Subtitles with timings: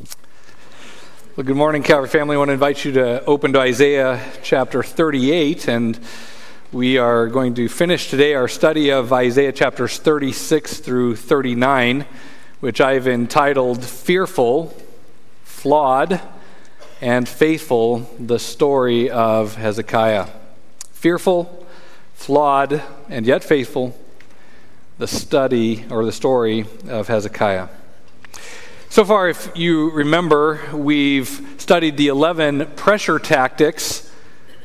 [0.00, 2.34] Well, good morning, Calvary family.
[2.34, 6.00] I want to invite you to open to Isaiah chapter 38, and
[6.72, 12.06] we are going to finish today our study of Isaiah chapters 36 through 39,
[12.60, 14.74] which I've entitled Fearful,
[15.44, 16.22] Flawed,
[17.02, 20.28] and Faithful The Story of Hezekiah.
[20.92, 21.66] Fearful,
[22.14, 23.98] flawed, and yet faithful,
[24.96, 27.68] the study or the story of Hezekiah.
[28.90, 31.28] So far, if you remember, we've
[31.58, 34.10] studied the 11 pressure tactics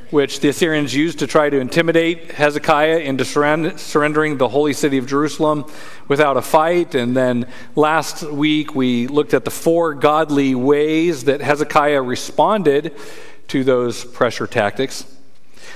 [0.10, 5.06] which the Assyrians used to try to intimidate Hezekiah into surrendering the holy city of
[5.06, 5.72] Jerusalem
[6.08, 6.96] without a fight.
[6.96, 12.96] And then last week, we looked at the four godly ways that Hezekiah responded
[13.50, 15.06] to those pressure tactics.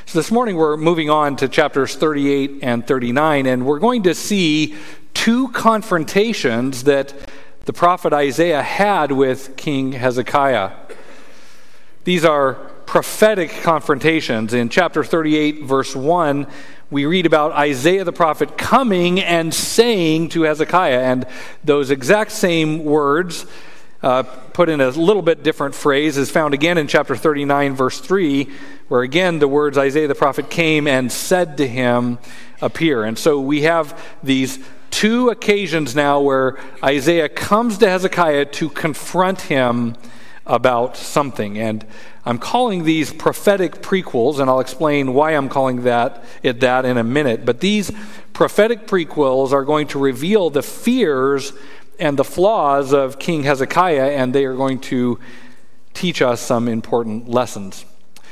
[0.08, 4.16] So this morning, we're moving on to chapters 38 and 39, and we're going to
[4.16, 4.76] see
[5.14, 7.14] two confrontations that
[7.70, 10.72] the prophet Isaiah had with King Hezekiah.
[12.04, 12.56] These are
[12.88, 14.56] prophetic confrontations.
[14.56, 16.48] In chapter 38, verse 1,
[16.90, 21.28] we read about Isaiah the prophet coming and saying to Hezekiah, and
[21.64, 23.46] those exact same words,
[24.02, 28.00] uh, put in a little bit different phrase, is found again in chapter 39, verse
[28.00, 28.50] 3,
[28.88, 32.18] where again the words Isaiah the prophet came and said to him
[32.64, 33.04] appear.
[33.04, 34.58] And so we have these
[35.00, 39.96] two occasions now where Isaiah comes to Hezekiah to confront him
[40.46, 41.58] about something.
[41.58, 41.86] And
[42.26, 46.98] I'm calling these prophetic prequels, and I'll explain why I'm calling that it that in
[46.98, 47.46] a minute.
[47.46, 47.94] But these
[48.34, 51.54] prophetic prequels are going to reveal the fears
[51.98, 55.18] and the flaws of King Hezekiah, and they are going to
[55.94, 57.86] teach us some important lessons.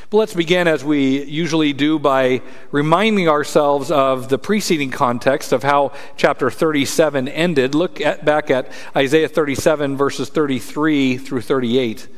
[0.10, 2.42] But let's begin, as we usually do, by
[2.72, 7.76] reminding ourselves of the preceding context of how chapter 37 ended.
[7.76, 12.04] Look at, back at Isaiah 37, verses 33 through 38.
[12.04, 12.10] It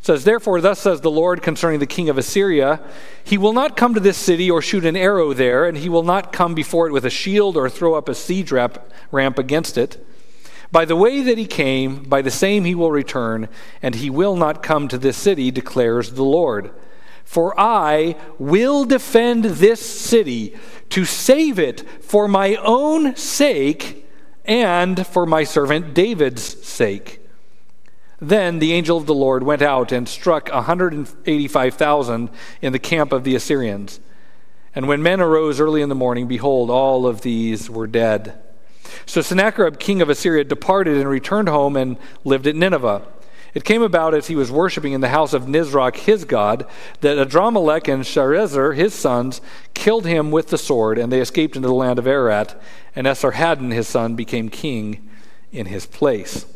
[0.00, 2.80] says, Therefore, thus says the Lord concerning the king of Assyria
[3.22, 6.02] He will not come to this city or shoot an arrow there, and he will
[6.02, 10.02] not come before it with a shield or throw up a siege ramp against it.
[10.72, 13.48] By the way that he came, by the same he will return,
[13.82, 16.70] and he will not come to this city, declares the Lord.
[17.24, 20.56] For I will defend this city
[20.90, 24.08] to save it for my own sake
[24.44, 27.20] and for my servant David's sake.
[28.20, 32.30] Then the angel of the Lord went out and struck 185,000
[32.60, 34.00] in the camp of the Assyrians.
[34.74, 38.40] And when men arose early in the morning, behold, all of these were dead.
[39.06, 43.02] So Sennacherib, king of Assyria, departed and returned home and lived at Nineveh.
[43.52, 46.66] It came about as he was worshiping in the house of Nisroch, his god,
[47.00, 49.40] that Adrammelech and Sharezer, his sons,
[49.74, 52.60] killed him with the sword, and they escaped into the land of Ararat,
[52.94, 55.08] and Esarhaddon, his son, became king
[55.50, 56.46] in his place.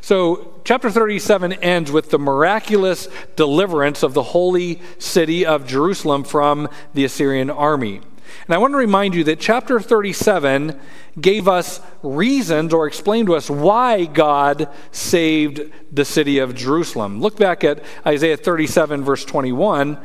[0.00, 6.68] So, chapter 37 ends with the miraculous deliverance of the holy city of Jerusalem from
[6.94, 8.00] the Assyrian army.
[8.46, 10.78] And I want to remind you that chapter 37
[11.20, 15.60] gave us reasons or explained to us why God saved
[15.92, 17.20] the city of Jerusalem.
[17.20, 19.98] Look back at Isaiah 37, verse 21.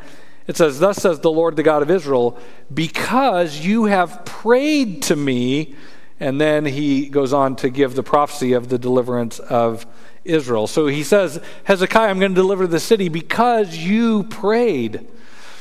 [0.46, 2.38] It says, Thus says the Lord, the God of Israel,
[2.72, 5.74] because you have prayed to me.
[6.18, 9.86] And then he goes on to give the prophecy of the deliverance of
[10.24, 10.66] Israel.
[10.66, 15.06] So he says, Hezekiah, I'm going to deliver the city because you prayed.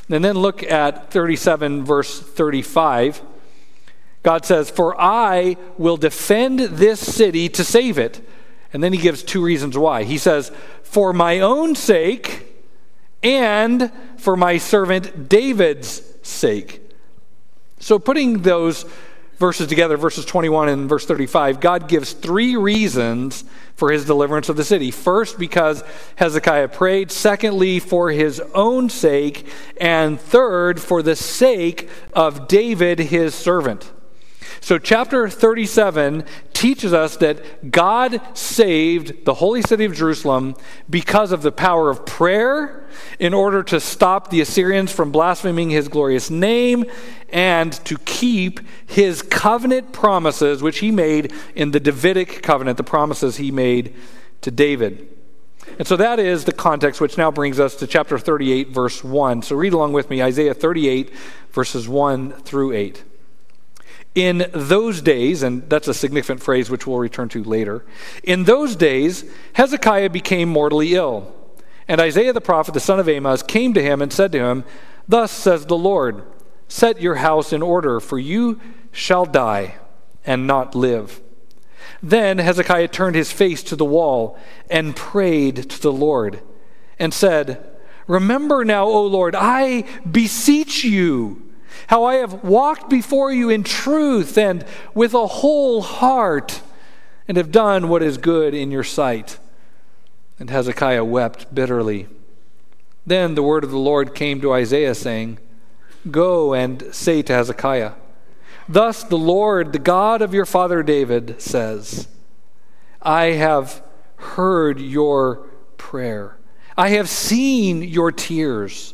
[0.10, 3.22] And then look at 37, verse 35.
[4.24, 8.28] God says, For I will defend this city to save it.
[8.74, 10.04] And then he gives two reasons why.
[10.04, 10.52] He says,
[10.84, 12.56] For my own sake
[13.24, 16.82] and for my servant David's sake.
[17.80, 18.86] So putting those
[19.38, 23.44] verses together, verses 21 and verse 35, God gives three reasons
[23.76, 24.92] for his deliverance of the city.
[24.92, 25.84] First, because
[26.16, 27.12] Hezekiah prayed.
[27.12, 29.48] Secondly, for his own sake.
[29.78, 33.92] And third, for the sake of David, his servant.
[34.62, 36.24] So, chapter 37
[36.54, 40.56] teaches us that God saved the holy city of Jerusalem
[40.90, 42.88] because of the power of prayer
[43.20, 46.86] in order to stop the Assyrians from blaspheming his glorious name
[47.30, 53.38] and to keep his covenant promises, which he made in the Davidic covenant, the promises
[53.38, 53.96] he made
[54.42, 55.10] to David.
[55.78, 59.42] And so that is the context, which now brings us to chapter 38, verse 1.
[59.42, 61.12] So read along with me Isaiah 38,
[61.52, 63.04] verses 1 through 8.
[64.16, 67.86] In those days, and that's a significant phrase which we'll return to later,
[68.24, 71.36] in those days, Hezekiah became mortally ill.
[71.88, 74.64] And Isaiah the prophet, the son of Amoz, came to him and said to him,
[75.08, 76.24] Thus says the Lord,
[76.68, 78.60] Set your house in order, for you
[78.92, 79.76] shall die
[80.26, 81.22] and not live.
[82.02, 84.38] Then Hezekiah turned his face to the wall
[84.70, 86.42] and prayed to the Lord
[86.98, 87.70] and said,
[88.08, 91.45] Remember now, O Lord, I beseech you,
[91.88, 96.62] how I have walked before you in truth and with a whole heart,
[97.28, 99.40] and have done what is good in your sight.
[100.38, 102.08] And Hezekiah wept bitterly.
[103.06, 105.40] Then the word of the Lord came to Isaiah, saying,
[106.10, 107.94] Go and say to Hezekiah,
[108.68, 112.08] Thus the Lord, the God of your father David, says,
[113.02, 113.84] I have
[114.18, 115.48] heard your
[115.78, 116.38] prayer.
[116.78, 118.94] I have seen your tears.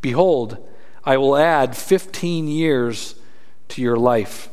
[0.00, 0.68] Behold,
[1.04, 3.14] I will add 15 years
[3.68, 4.48] to your life.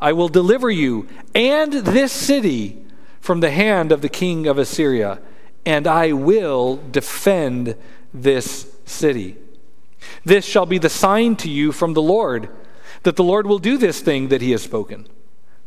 [0.00, 2.84] I will deliver you and this city
[3.20, 5.20] from the hand of the king of Assyria,
[5.66, 7.74] and I will defend
[8.14, 9.36] this city.
[10.24, 12.48] This shall be the sign to you from the Lord
[13.02, 15.06] that the Lord will do this thing that he has spoken.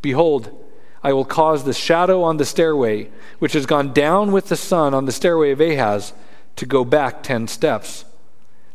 [0.01, 0.65] Behold,
[1.03, 3.09] I will cause the shadow on the stairway,
[3.39, 6.13] which has gone down with the sun on the stairway of Ahaz,
[6.57, 8.05] to go back ten steps.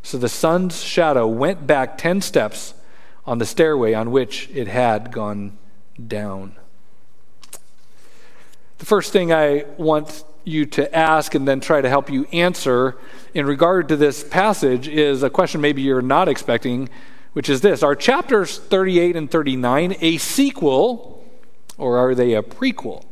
[0.07, 2.75] So the sun's shadow went back ten steps
[3.27, 5.59] on the stairway on which it had gone
[6.07, 6.55] down.
[8.79, 12.97] The first thing I want you to ask and then try to help you answer
[13.35, 16.89] in regard to this passage is a question maybe you're not expecting,
[17.33, 21.25] which is this Are chapters 38 and 39 a sequel
[21.79, 23.03] or are they a prequel?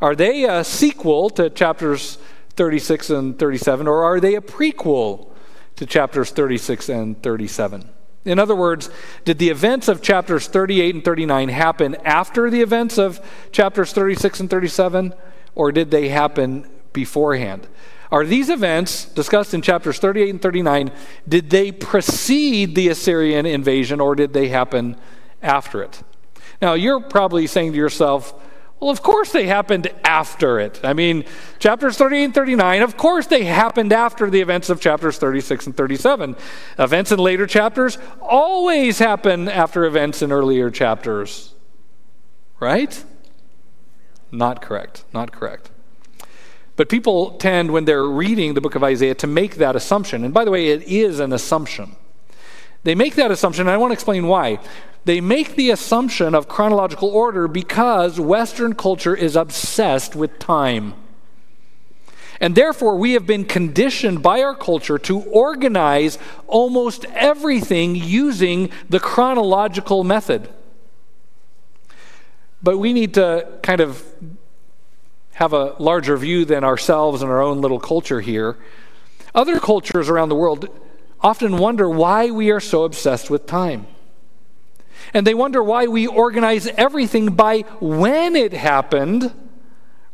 [0.00, 2.18] Are they a sequel to chapters
[2.50, 5.33] 36 and 37, or are they a prequel
[5.76, 7.88] to chapters 36 and 37?
[8.24, 8.88] In other words,
[9.24, 13.20] did the events of chapters 38 and 39 happen after the events of
[13.52, 15.14] chapters 36 and 37,
[15.54, 17.68] or did they happen beforehand?
[18.10, 20.92] Are these events discussed in chapters 38 and 39,
[21.28, 24.96] did they precede the Assyrian invasion, or did they happen
[25.42, 26.02] after it?
[26.62, 28.32] Now, you're probably saying to yourself,
[28.84, 30.78] well, of course they happened after it.
[30.84, 31.24] I mean,
[31.58, 35.74] chapters 38 and 39, of course they happened after the events of chapters 36 and
[35.74, 36.36] 37.
[36.78, 41.54] Events in later chapters always happen after events in earlier chapters.
[42.60, 43.02] Right?
[44.30, 45.06] Not correct.
[45.14, 45.70] Not correct.
[46.76, 50.24] But people tend, when they're reading the book of Isaiah, to make that assumption.
[50.26, 51.96] And by the way, it is an assumption.
[52.82, 54.58] They make that assumption, and I want to explain why.
[55.04, 60.94] They make the assumption of chronological order because Western culture is obsessed with time.
[62.40, 68.98] And therefore, we have been conditioned by our culture to organize almost everything using the
[68.98, 70.48] chronological method.
[72.62, 74.02] But we need to kind of
[75.34, 78.56] have a larger view than ourselves and our own little culture here.
[79.34, 80.68] Other cultures around the world
[81.20, 83.86] often wonder why we are so obsessed with time.
[85.12, 89.32] And they wonder why we organize everything by when it happened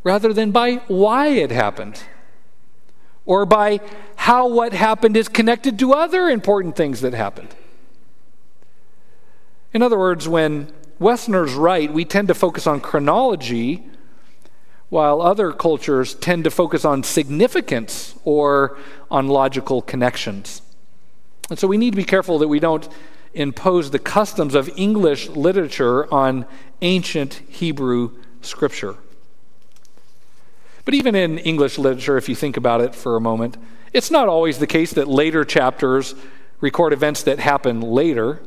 [0.03, 2.03] rather than by why it happened.
[3.27, 3.81] Or by
[4.17, 7.55] how what happened is connected to other important things that happened.
[9.73, 13.89] In other words, when Westerners write, we tend to focus on chronology,
[14.89, 18.77] while other cultures tend to focus on significance or
[19.11, 20.63] on logical connections.
[21.49, 22.89] And so we need to be careful that we don't
[23.35, 26.47] impose the customs of English literature on
[26.83, 28.97] ancient Hebrew scripture.
[30.85, 33.57] But even in English literature, if you think about it for a moment,
[33.93, 36.15] it's not always the case that later chapters
[36.61, 38.43] record events that happen later.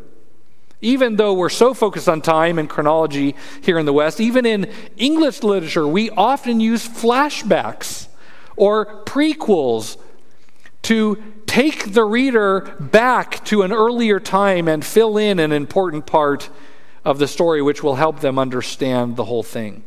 [0.82, 4.70] Even though we're so focused on time and chronology here in the West, even in
[4.98, 8.08] English literature, we often use flashbacks
[8.58, 9.98] or prequels
[10.84, 11.16] to
[11.54, 16.50] take the reader back to an earlier time and fill in an important part
[17.06, 19.84] of the story, which will help them understand the whole thing.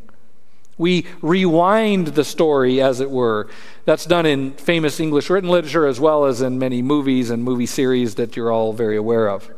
[0.77, 3.49] We rewind the story, as it were.
[3.83, 7.65] That's done in famous English written literature as well as in many movies and movie
[7.65, 9.51] series that you're all very aware of.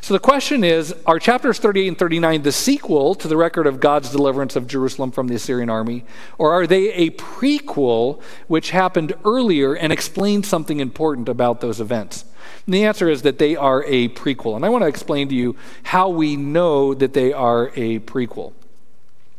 [0.00, 3.80] So the question is Are chapters 38 and 39 the sequel to the record of
[3.80, 6.04] God's deliverance of Jerusalem from the Assyrian army?
[6.38, 12.24] Or are they a prequel which happened earlier and explains something important about those events?
[12.66, 14.56] And the answer is that they are a prequel.
[14.56, 18.52] And I want to explain to you how we know that they are a prequel.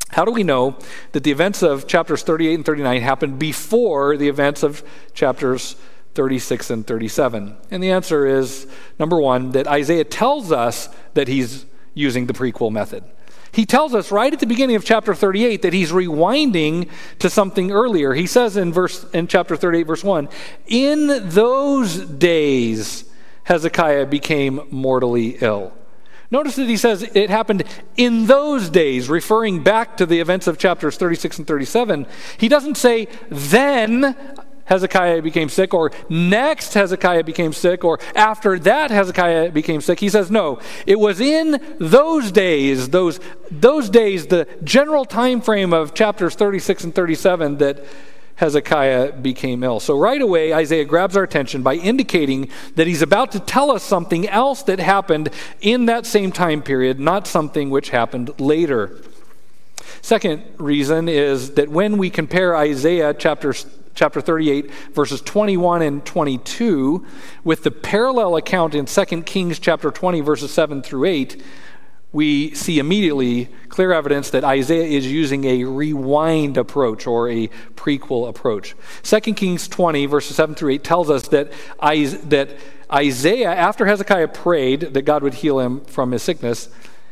[0.10, 0.78] How do we know
[1.14, 4.84] that the events of chapters 38 and 39 happened before the events of
[5.14, 5.76] chapters
[6.16, 7.56] 36 and 37?
[7.72, 8.68] And the answer is
[9.00, 13.04] number one, that Isaiah tells us that he's using the prequel method.
[13.52, 16.90] He tells us right at the beginning of chapter 38 that he's rewinding
[17.20, 18.16] to something earlier.
[18.16, 20.28] He says in verse in chapter 38 verse 1,
[20.66, 23.06] "In those days
[23.44, 25.72] Hezekiah became mortally ill."
[26.32, 27.64] Notice that he says it happened
[27.96, 32.08] in those days, referring back to the events of chapters 36 and 37.
[32.40, 34.16] He doesn't say, then
[34.66, 40.00] Hezekiah became sick, or next Hezekiah became sick, or after that Hezekiah became sick.
[40.00, 43.20] He says, no, it was in those days, those,
[43.52, 47.84] those days, the general time frame of chapters 36 and 37 that
[48.36, 49.80] Hezekiah became ill.
[49.80, 53.84] So right away, Isaiah grabs our attention by indicating that he's about to tell us
[53.84, 55.30] something else that happened
[55.62, 59.02] in that same time period, not something which happened later.
[60.02, 67.06] Second reason is that when we compare Isaiah chapters chapter 38, verses 21 and 22,
[67.44, 71.44] with the parallel account in 2 Kings chapter 20, verses 7 through 8,
[72.12, 78.30] we see immediately clear evidence that Isaiah is using a rewind approach or a prequel
[78.30, 78.76] approach.
[79.02, 82.56] 2 Kings 20, verses 7 through 8, tells us that, that
[82.92, 86.70] Isaiah, after Hezekiah prayed that God would heal him from his sickness,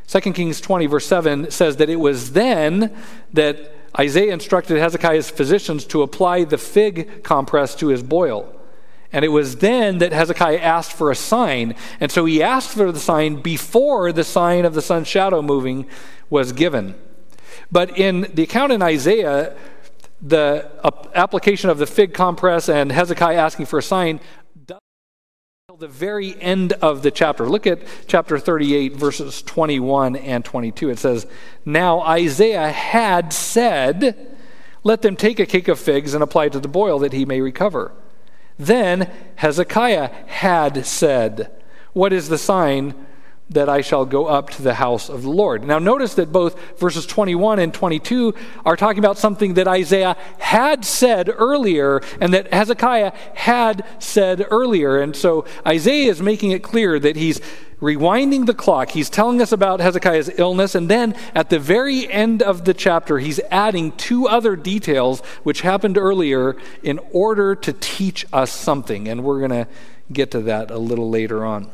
[0.08, 2.96] 2 Kings 20, verse 7 says that it was then
[3.34, 8.54] that Isaiah instructed Hezekiah's physicians to apply the fig compress to his boil.
[9.14, 11.76] And it was then that Hezekiah asked for a sign.
[12.00, 15.86] And so he asked for the sign before the sign of the sun's shadow moving
[16.30, 16.96] was given.
[17.70, 19.56] But in the account in Isaiah,
[20.22, 20.70] the
[21.14, 24.22] application of the fig compress and Hezekiah asking for a sign
[25.82, 27.50] the very end of the chapter.
[27.50, 30.92] Look at chapter 38, verses 21 and 22.
[30.92, 31.26] It says,
[31.66, 34.38] Now Isaiah had said,
[34.84, 37.26] Let them take a cake of figs and apply it to the boil that he
[37.26, 37.94] may recover.
[38.60, 41.52] Then Hezekiah had said,
[41.94, 42.94] What is the sign
[43.52, 45.64] that I shall go up to the house of the Lord.
[45.64, 48.34] Now, notice that both verses 21 and 22
[48.66, 55.00] are talking about something that Isaiah had said earlier and that Hezekiah had said earlier.
[55.00, 57.42] And so Isaiah is making it clear that he's
[57.82, 58.92] rewinding the clock.
[58.92, 63.18] He's telling us about Hezekiah's illness, and then at the very end of the chapter,
[63.18, 69.08] he's adding two other details which happened earlier in order to teach us something.
[69.08, 69.68] And we're going to
[70.14, 71.72] get to that a little later on.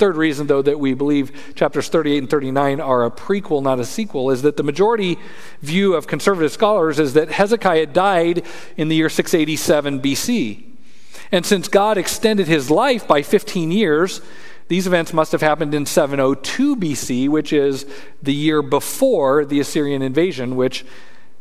[0.00, 3.84] Third reason, though, that we believe chapters 38 and 39 are a prequel, not a
[3.84, 5.18] sequel, is that the majority
[5.60, 8.42] view of conservative scholars is that Hezekiah died
[8.78, 10.64] in the year 687 BC.
[11.30, 14.22] And since God extended his life by 15 years,
[14.68, 17.84] these events must have happened in 702 BC, which is
[18.22, 20.86] the year before the Assyrian invasion, which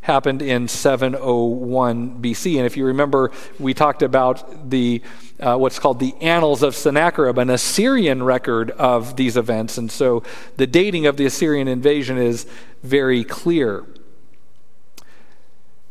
[0.01, 2.57] happened in 701 BC.
[2.57, 5.01] And if you remember, we talked about the
[5.39, 9.77] uh, what's called the Annals of Sennacherib, an Assyrian record of these events.
[9.77, 10.23] And so
[10.57, 12.45] the dating of the Assyrian invasion is
[12.83, 13.85] very clear.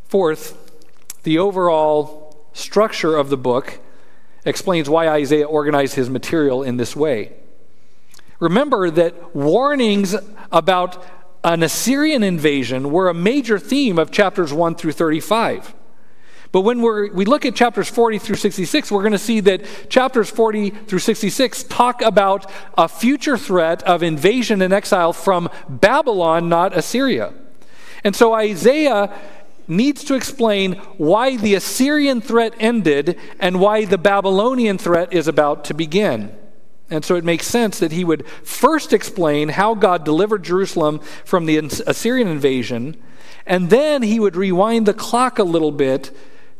[0.09, 0.57] Fourth,
[1.23, 3.79] the overall structure of the book
[4.45, 7.33] explains why Isaiah organized his material in this way.
[8.41, 10.15] Remember that warnings
[10.53, 11.05] about
[11.45, 15.75] an Assyrian invasion were a major theme of chapters 1 through 35.
[16.51, 20.31] But when we look at chapters 40 through 66, we're going to see that chapters
[20.31, 26.77] 40 through 66 talk about a future threat of invasion and exile from Babylon, not
[26.77, 27.35] Assyria.
[28.03, 29.15] And so Isaiah
[29.67, 35.65] needs to explain why the Assyrian threat ended and why the Babylonian threat is about
[35.67, 36.35] to begin.
[36.91, 41.47] And so it makes sense that he would first explain how God delivered Jerusalem from
[41.47, 42.97] the Assyrian invasion,
[43.47, 46.11] and then he would rewind the clock a little bit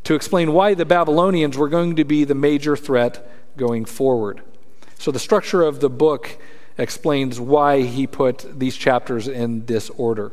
[0.05, 4.43] to explain why the Babylonians were going to be the major threat going forward.
[4.99, 6.39] So the structure of the book
[6.77, 10.33] explains why he put these chapters in this order.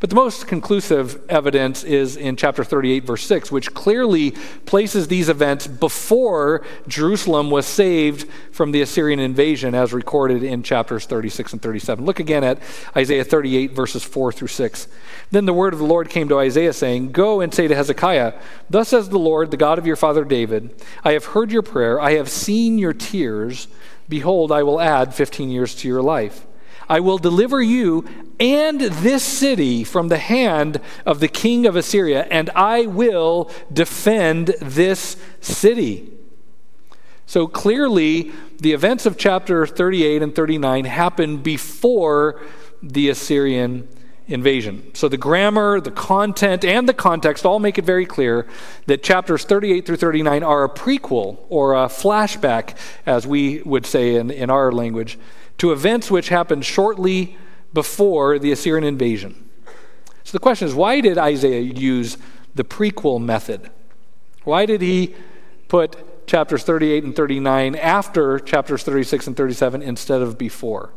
[0.00, 4.32] But the most conclusive evidence is in chapter 38, verse 6, which clearly
[4.66, 11.06] places these events before Jerusalem was saved from the Assyrian invasion, as recorded in chapters
[11.06, 12.04] 36 and 37.
[12.04, 12.58] Look again at
[12.96, 14.88] Isaiah 38, verses 4 through 6.
[15.30, 18.34] Then the word of the Lord came to Isaiah, saying, Go and say to Hezekiah,
[18.70, 22.00] Thus says the Lord, the God of your father David, I have heard your prayer,
[22.00, 23.68] I have seen your tears.
[24.08, 26.46] Behold, I will add 15 years to your life.
[26.88, 28.04] I will deliver you
[28.40, 34.54] and this city from the hand of the king of Assyria, and I will defend
[34.60, 36.12] this city.
[37.26, 42.40] So clearly, the events of chapter 38 and 39 happen before
[42.82, 43.86] the Assyrian
[44.28, 44.94] invasion.
[44.94, 48.46] So the grammar, the content, and the context all make it very clear
[48.86, 54.14] that chapters 38 through 39 are a prequel or a flashback, as we would say
[54.14, 55.18] in, in our language,
[55.58, 57.36] to events which happened shortly
[57.72, 59.48] before the Assyrian invasion.
[60.24, 62.18] So the question is why did Isaiah use
[62.54, 63.70] the prequel method?
[64.44, 65.14] Why did he
[65.68, 70.90] put chapters 38 and 39 after chapters 36 and 37 instead of before?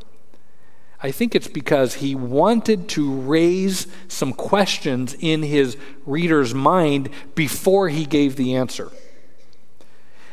[1.03, 5.75] I think it's because he wanted to raise some questions in his
[6.05, 8.91] reader's mind before he gave the answer.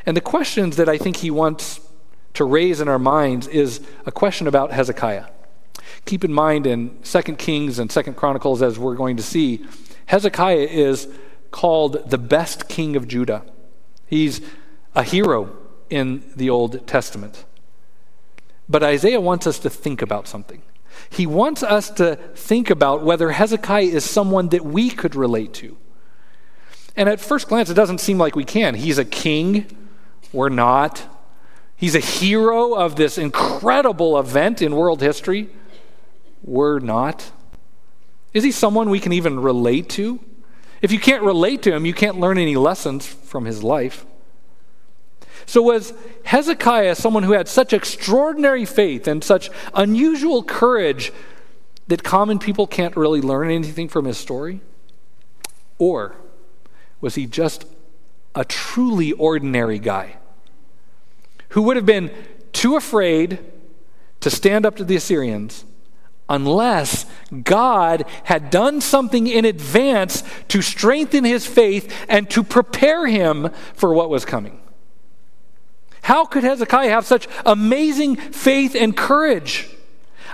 [0.04, 1.80] And the questions that I think he wants
[2.38, 5.26] to raise in our minds is a question about Hezekiah.
[6.04, 9.64] Keep in mind in 2 Kings and 2 Chronicles, as we're going to see,
[10.06, 11.08] Hezekiah is
[11.50, 13.44] called the best king of Judah.
[14.06, 14.40] He's
[14.94, 15.56] a hero
[15.90, 17.44] in the Old Testament.
[18.68, 20.62] But Isaiah wants us to think about something.
[21.10, 25.76] He wants us to think about whether Hezekiah is someone that we could relate to.
[26.94, 28.76] And at first glance, it doesn't seem like we can.
[28.76, 29.66] He's a king,
[30.32, 31.17] we're not.
[31.78, 35.48] He's a hero of this incredible event in world history,
[36.42, 37.30] we're not.
[38.34, 40.18] Is he someone we can even relate to?
[40.82, 44.04] If you can't relate to him, you can't learn any lessons from his life.
[45.46, 45.94] So, was
[46.24, 51.12] Hezekiah someone who had such extraordinary faith and such unusual courage
[51.86, 54.60] that common people can't really learn anything from his story?
[55.78, 56.16] Or
[57.00, 57.66] was he just
[58.34, 60.16] a truly ordinary guy
[61.50, 62.10] who would have been
[62.52, 63.38] too afraid
[64.20, 65.64] to stand up to the Assyrians
[66.28, 67.06] unless
[67.44, 73.94] God had done something in advance to strengthen his faith and to prepare him for
[73.94, 74.60] what was coming.
[76.02, 79.68] How could Hezekiah have such amazing faith and courage?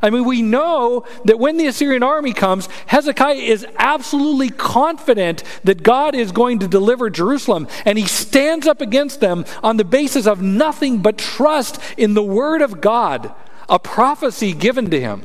[0.02, 5.82] I mean, we know that when the Assyrian army comes, Hezekiah is absolutely confident that
[5.82, 10.26] God is going to deliver Jerusalem, and he stands up against them on the basis
[10.26, 13.32] of nothing but trust in the word of God,
[13.68, 15.22] a prophecy given to him.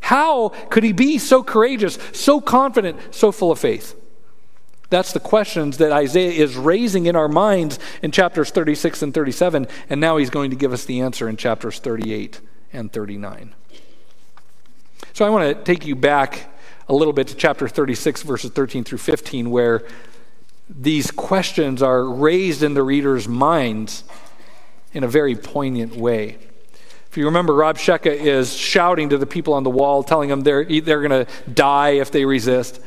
[0.00, 3.98] How could he be so courageous, so confident, so full of faith?
[4.88, 9.66] That's the questions that Isaiah is raising in our minds in chapters 36 and 37,
[9.90, 12.40] and now he's going to give us the answer in chapters 38
[12.72, 13.54] and 39.
[15.16, 16.46] So I want to take you back
[16.90, 19.82] a little bit to chapter 36, verses 13 through 15, where
[20.68, 24.04] these questions are raised in the reader's minds
[24.92, 26.36] in a very poignant way.
[27.08, 30.66] If you remember, Rabshakeh is shouting to the people on the wall, telling them they're,
[30.66, 32.78] they're going to die if they resist.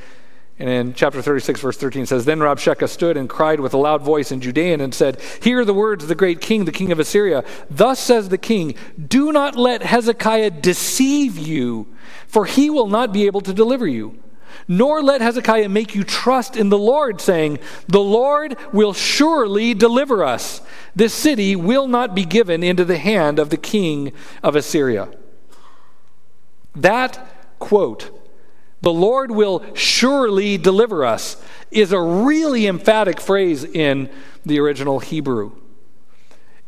[0.59, 4.01] And in chapter 36, verse 13, says, Then Rabshakeh stood and cried with a loud
[4.01, 6.99] voice in Judean and said, Hear the words of the great king, the king of
[6.99, 7.45] Assyria.
[7.69, 8.75] Thus says the king,
[9.07, 11.87] Do not let Hezekiah deceive you,
[12.27, 14.21] for he will not be able to deliver you.
[14.67, 20.25] Nor let Hezekiah make you trust in the Lord, saying, The Lord will surely deliver
[20.25, 20.61] us.
[20.93, 24.11] This city will not be given into the hand of the king
[24.43, 25.07] of Assyria.
[26.75, 28.18] That quote,
[28.81, 34.09] the Lord will surely deliver us, is a really emphatic phrase in
[34.45, 35.51] the original Hebrew.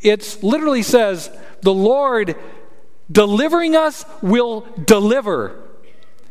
[0.02, 1.30] It literally says,
[1.62, 2.36] the Lord
[3.12, 5.58] delivering us will deliver.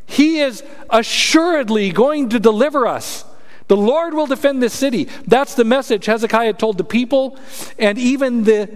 [0.07, 3.25] He is assuredly going to deliver us.
[3.69, 5.05] The Lord will defend this city.
[5.27, 7.39] That's the message Hezekiah told the people,
[7.79, 8.69] and even the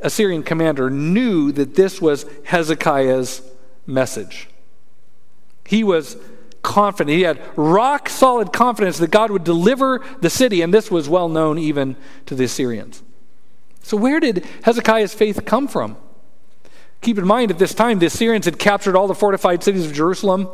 [0.00, 3.42] Assyrian commander knew that this was Hezekiah's
[3.84, 4.48] message.
[5.68, 6.16] He was
[6.62, 7.14] confident.
[7.14, 11.28] He had rock solid confidence that God would deliver the city, and this was well
[11.28, 13.02] known even to the Assyrians.
[13.82, 15.98] So, where did Hezekiah's faith come from?
[17.02, 19.92] Keep in mind, at this time, the Assyrians had captured all the fortified cities of
[19.92, 20.48] Jerusalem.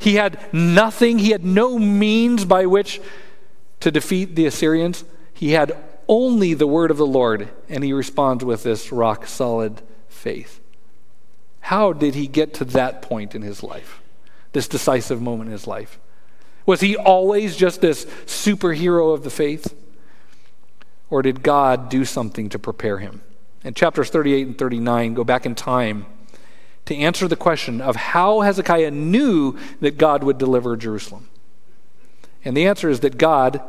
[0.00, 3.00] He had nothing, he had no means by which
[3.78, 5.04] to defeat the Assyrians.
[5.32, 5.76] He had
[6.08, 10.58] only the word of the Lord, and he responds with this rock solid faith.
[11.60, 14.00] How did he get to that point in his life,
[14.52, 15.98] this decisive moment in his life?
[16.66, 19.74] Was he always just this superhero of the faith?
[21.10, 23.22] Or did God do something to prepare him?
[23.64, 26.06] And chapters 38 and 39 go back in time
[26.84, 31.28] to answer the question of how Hezekiah knew that God would deliver Jerusalem.
[32.44, 33.60] And the answer is that God,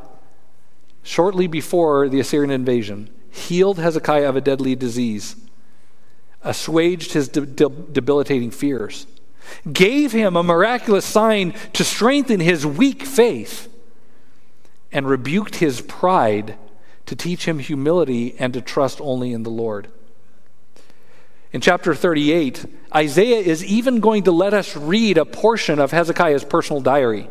[1.03, 5.35] shortly before the Assyrian invasion, healed Hezekiah of a deadly disease,
[6.43, 9.05] assuaged his de- de- debilitating fears,
[9.71, 13.67] gave him a miraculous sign to strengthen his weak faith,
[14.91, 16.57] and rebuked his pride
[17.05, 19.87] to teach him humility and to trust only in the Lord.
[21.51, 26.43] In chapter 38, Isaiah is even going to let us read a portion of Hezekiah's
[26.43, 27.27] personal diary.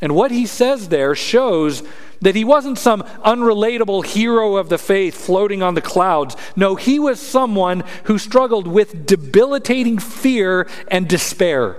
[0.00, 1.84] And what he says there shows
[2.22, 6.36] that he wasn't some unrelatable hero of the faith floating on the clouds.
[6.56, 11.76] No, he was someone who struggled with debilitating fear and despair.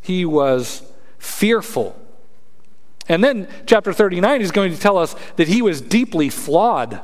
[0.00, 0.82] He was
[1.18, 1.98] fearful.
[3.08, 7.00] And then, chapter 39 is going to tell us that he was deeply flawed.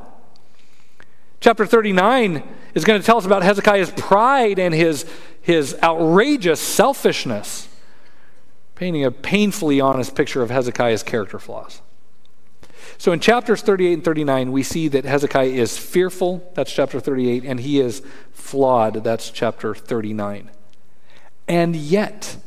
[1.39, 2.43] Chapter 39
[2.73, 5.05] is going to tell us about Hezekiah's pride and his,
[5.41, 7.68] his outrageous selfishness,
[8.79, 11.81] painting a painfully honest picture of Hezekiah's character flaws.
[12.97, 17.43] So in chapters 38 and 39, we see that Hezekiah is fearful, that's chapter 38,
[17.43, 20.49] and he is flawed, that's chapter 39.
[21.45, 22.37] And yet,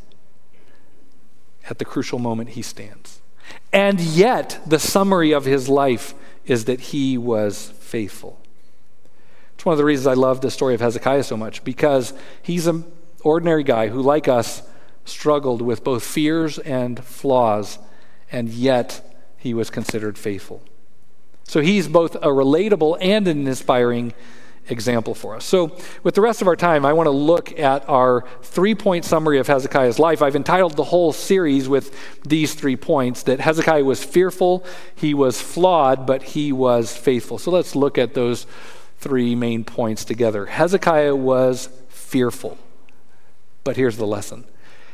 [1.68, 3.20] at the crucial moment, he stands.
[3.70, 6.14] And yet, the summary of his life
[6.46, 8.40] is that he was faithful.
[9.54, 12.66] It's one of the reasons I love the story of Hezekiah so much because he's
[12.66, 12.90] an
[13.22, 14.62] ordinary guy who, like us,
[15.04, 17.78] struggled with both fears and flaws,
[18.30, 20.62] and yet he was considered faithful.
[21.44, 24.14] So he's both a relatable and an inspiring
[24.68, 25.44] example for us.
[25.44, 29.04] So, with the rest of our time, I want to look at our three point
[29.04, 30.22] summary of Hezekiah's life.
[30.22, 35.40] I've entitled the whole series with these three points that Hezekiah was fearful, he was
[35.40, 37.38] flawed, but he was faithful.
[37.38, 38.46] So, let's look at those
[38.98, 40.46] three main points together.
[40.46, 42.56] Hezekiah was fearful,
[43.64, 44.44] but here's the lesson.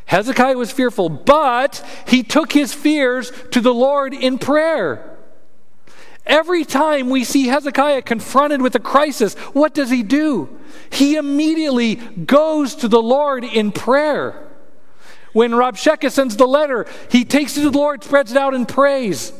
[0.08, 5.18] Hezekiah was fearful, but he took his fears to the Lord in prayer.
[6.24, 10.48] Every time we see Hezekiah confronted with a crisis, what does he do?
[10.90, 14.48] He immediately goes to the Lord in prayer.
[15.34, 18.66] When Rabshakeh sends the letter, he takes it to the Lord, spreads it out and
[18.66, 19.34] prays.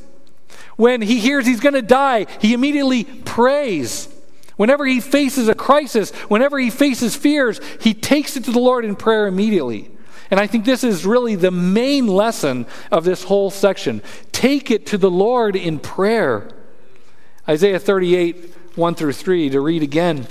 [0.76, 4.14] When he hears he's going to die, he immediately prays.
[4.57, 8.85] Whenever he faces a crisis, whenever he faces fears, he takes it to the Lord
[8.85, 9.92] in prayer immediately.
[10.30, 14.02] And I think this is really the main lesson of this whole section.
[14.32, 16.50] Take it to the Lord in prayer.
[17.48, 20.26] Isaiah 38, 1 through 3, to read again.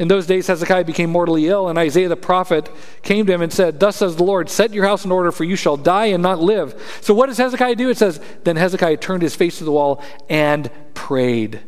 [0.00, 2.70] In those days, Hezekiah became mortally ill, and Isaiah the prophet
[3.02, 5.44] came to him and said, Thus says the Lord, set your house in order, for
[5.44, 6.98] you shall die and not live.
[7.02, 7.90] So, what does Hezekiah do?
[7.90, 11.60] It says, Then Hezekiah turned his face to the wall and prayed.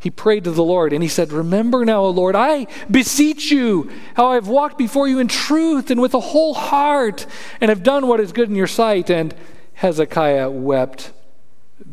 [0.00, 3.90] He prayed to the Lord and he said, Remember now, O Lord, I beseech you
[4.14, 7.26] how I've walked before you in truth and with a whole heart
[7.60, 9.10] and have done what is good in your sight.
[9.10, 9.34] And
[9.74, 11.12] Hezekiah wept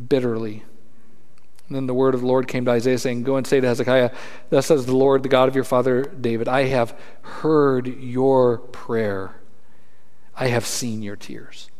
[0.07, 0.63] bitterly.
[1.67, 3.67] And then the word of the Lord came to Isaiah, saying, Go and say to
[3.67, 4.11] Hezekiah,
[4.51, 9.41] Thus says the Lord, the God of your father David, I have heard your prayer,
[10.35, 11.71] I have seen your tears.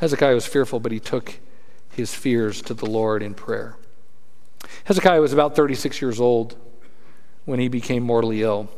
[0.00, 1.38] Hezekiah was fearful, but he took
[1.98, 3.76] his fears to the Lord in prayer.
[4.84, 6.56] Hezekiah was about 36 years old
[7.44, 8.70] when he became mortally ill.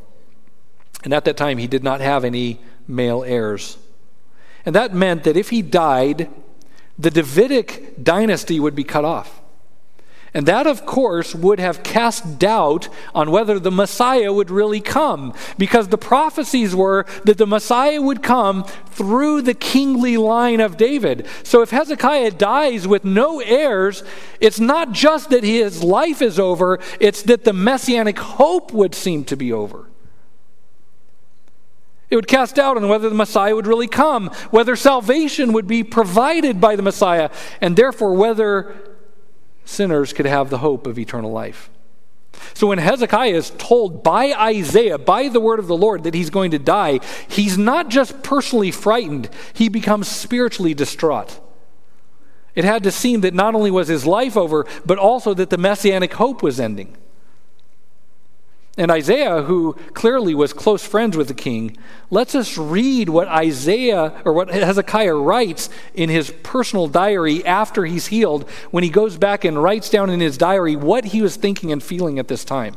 [1.05, 3.79] And at that time, he did not have any male heirs.
[4.67, 6.29] And that meant that if he died,
[6.99, 9.40] the Davidic dynasty would be cut off.
[10.33, 15.35] And that, of course, would have cast doubt on whether the Messiah would really come,
[15.59, 21.27] because the prophecies were that the Messiah would come through the kingly line of David.
[21.43, 24.05] So if Hezekiah dies with no heirs,
[24.41, 29.25] it's not just that his life is over, it's that the messianic hope would seem
[29.25, 29.87] to be over.
[32.09, 35.85] It would cast doubt on whether the Messiah would really come, whether salvation would be
[35.85, 38.90] provided by the Messiah, and therefore whether
[39.65, 41.71] sinners could have the hope of eternal life.
[42.55, 46.31] So when Hezekiah is told by Isaiah, by the word of the Lord, that he's
[46.31, 51.41] going to die, he's not just personally frightened, he becomes spiritually distraught.
[52.55, 55.59] It had to seem that not only was his life over, but also that the
[55.59, 56.97] messianic hope was ending.
[58.79, 61.77] And Isaiah, who clearly was close friends with the king,
[62.09, 68.07] lets us read what Isaiah or what Hezekiah writes in his personal diary after he's
[68.07, 71.73] healed, when he goes back and writes down in his diary what he was thinking
[71.73, 72.77] and feeling at this time.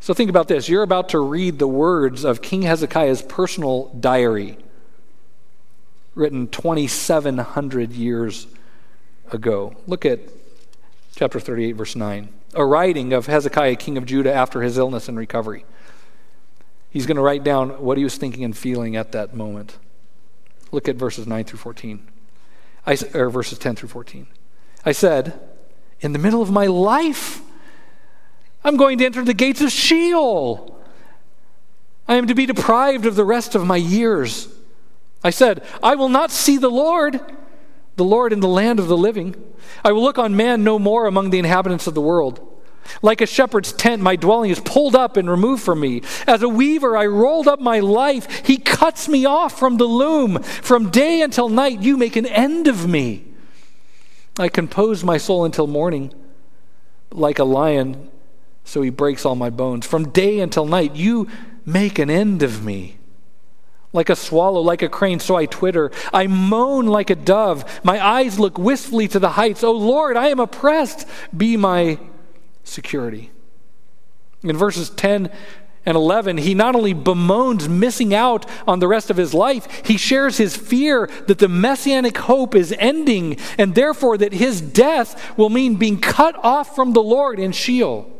[0.00, 0.68] So think about this.
[0.68, 4.58] You're about to read the words of King Hezekiah's personal diary,
[6.14, 8.48] written 2,700 years
[9.30, 9.76] ago.
[9.86, 10.20] Look at
[11.14, 15.18] chapter 38, verse 9 a writing of Hezekiah, king of Judah, after his illness and
[15.18, 15.64] recovery.
[16.90, 19.78] He's going to write down what he was thinking and feeling at that moment.
[20.72, 22.08] Look at verses 9 through 14,
[22.86, 24.26] I, or verses 10 through 14.
[24.84, 25.38] I said,
[26.00, 27.42] In the middle of my life,
[28.64, 30.78] I'm going to enter the gates of Sheol.
[32.06, 34.48] I am to be deprived of the rest of my years.
[35.22, 37.20] I said, I will not see the Lord
[37.98, 39.36] the Lord in the land of the living.
[39.84, 42.40] I will look on man no more among the inhabitants of the world.
[43.02, 46.02] Like a shepherd's tent, my dwelling is pulled up and removed from me.
[46.26, 48.46] As a weaver, I rolled up my life.
[48.46, 50.42] He cuts me off from the loom.
[50.42, 53.26] From day until night, you make an end of me.
[54.38, 56.14] I compose my soul until morning.
[57.10, 58.10] Like a lion,
[58.64, 59.86] so he breaks all my bones.
[59.86, 61.28] From day until night, you
[61.64, 62.97] make an end of me.
[63.92, 65.90] Like a swallow, like a crane, so I twitter.
[66.12, 67.80] I moan like a dove.
[67.82, 69.64] My eyes look wistfully to the heights.
[69.64, 71.06] Oh Lord, I am oppressed.
[71.34, 71.98] Be my
[72.64, 73.30] security.
[74.42, 75.32] In verses 10
[75.86, 79.96] and 11, he not only bemoans missing out on the rest of his life, he
[79.96, 85.48] shares his fear that the messianic hope is ending and therefore that his death will
[85.48, 88.17] mean being cut off from the Lord in Sheol.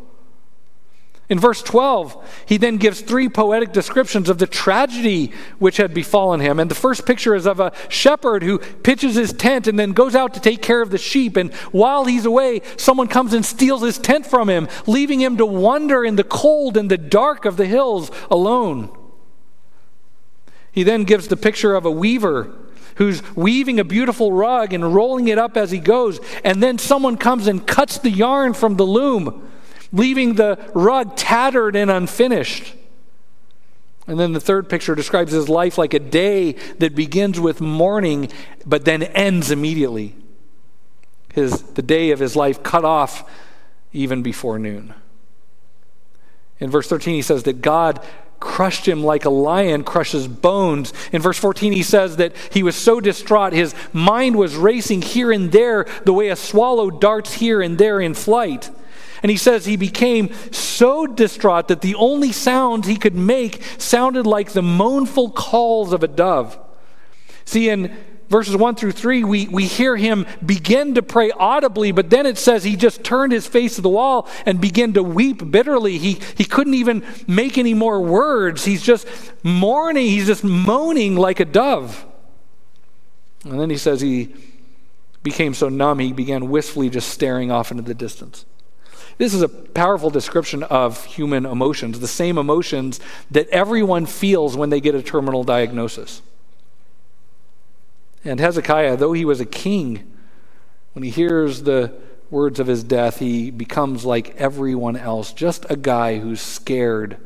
[1.29, 6.41] In verse 12, he then gives three poetic descriptions of the tragedy which had befallen
[6.41, 6.59] him.
[6.59, 10.15] And the first picture is of a shepherd who pitches his tent and then goes
[10.15, 11.37] out to take care of the sheep.
[11.37, 15.45] And while he's away, someone comes and steals his tent from him, leaving him to
[15.45, 18.91] wander in the cold and the dark of the hills alone.
[20.73, 22.57] He then gives the picture of a weaver
[22.95, 26.21] who's weaving a beautiful rug and rolling it up as he goes.
[26.43, 29.45] And then someone comes and cuts the yarn from the loom
[29.93, 32.75] leaving the rug tattered and unfinished.
[34.07, 38.31] And then the third picture describes his life like a day that begins with morning
[38.65, 40.17] but then ends immediately.
[41.35, 43.29] His, the day of his life cut off
[43.93, 44.95] even before noon.
[46.59, 48.05] In verse 13, he says that God
[48.41, 50.93] crushed him like a lion crushes bones.
[51.13, 55.33] In verse 14, he says that he was so distraught, his mind was racing here
[55.33, 58.71] and there the way a swallow darts here and there in flight.
[59.23, 64.27] And he says he became so distraught that the only sounds he could make sounded
[64.27, 66.59] like the mournful calls of a dove.
[67.45, 67.97] See, in
[68.29, 72.39] verses 1 through 3, we, we hear him begin to pray audibly, but then it
[72.39, 75.99] says he just turned his face to the wall and began to weep bitterly.
[75.99, 78.65] He, he couldn't even make any more words.
[78.65, 79.07] He's just
[79.43, 82.07] mourning, he's just moaning like a dove.
[83.45, 84.35] And then he says he
[85.23, 88.45] became so numb, he began wistfully just staring off into the distance.
[89.19, 93.01] This is a powerful description of human emotions, the same emotions
[93.31, 96.23] that everyone feels when they get a terminal diagnosis.
[98.25, 100.11] And Hezekiah, though he was a king,
[100.93, 101.93] when he hears the
[102.31, 107.17] words of his death, he becomes like everyone else, just a guy who's scared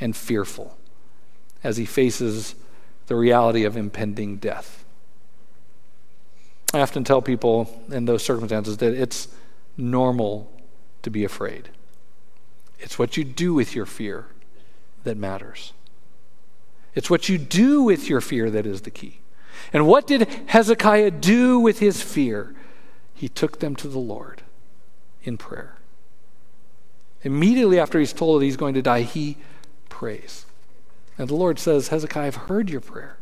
[0.00, 0.76] and fearful
[1.64, 2.54] as he faces
[3.06, 4.84] the reality of impending death.
[6.72, 9.28] I often tell people in those circumstances that it's
[9.76, 10.52] normal
[11.08, 11.70] to be afraid.
[12.78, 14.26] It's what you do with your fear
[15.04, 15.72] that matters.
[16.94, 19.20] It's what you do with your fear that is the key.
[19.72, 22.54] And what did Hezekiah do with his fear?
[23.14, 24.42] He took them to the Lord
[25.24, 25.76] in prayer.
[27.22, 29.38] Immediately after he's told that he's going to die, he
[29.88, 30.44] prays.
[31.16, 33.16] And the Lord says, Hezekiah, I've heard your prayer.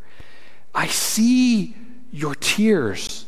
[0.75, 1.75] I see
[2.13, 3.27] your tears.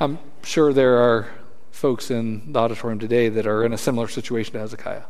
[0.00, 1.28] I'm sure there are
[1.78, 5.04] folks in the auditorium today that are in a similar situation to Hezekiah.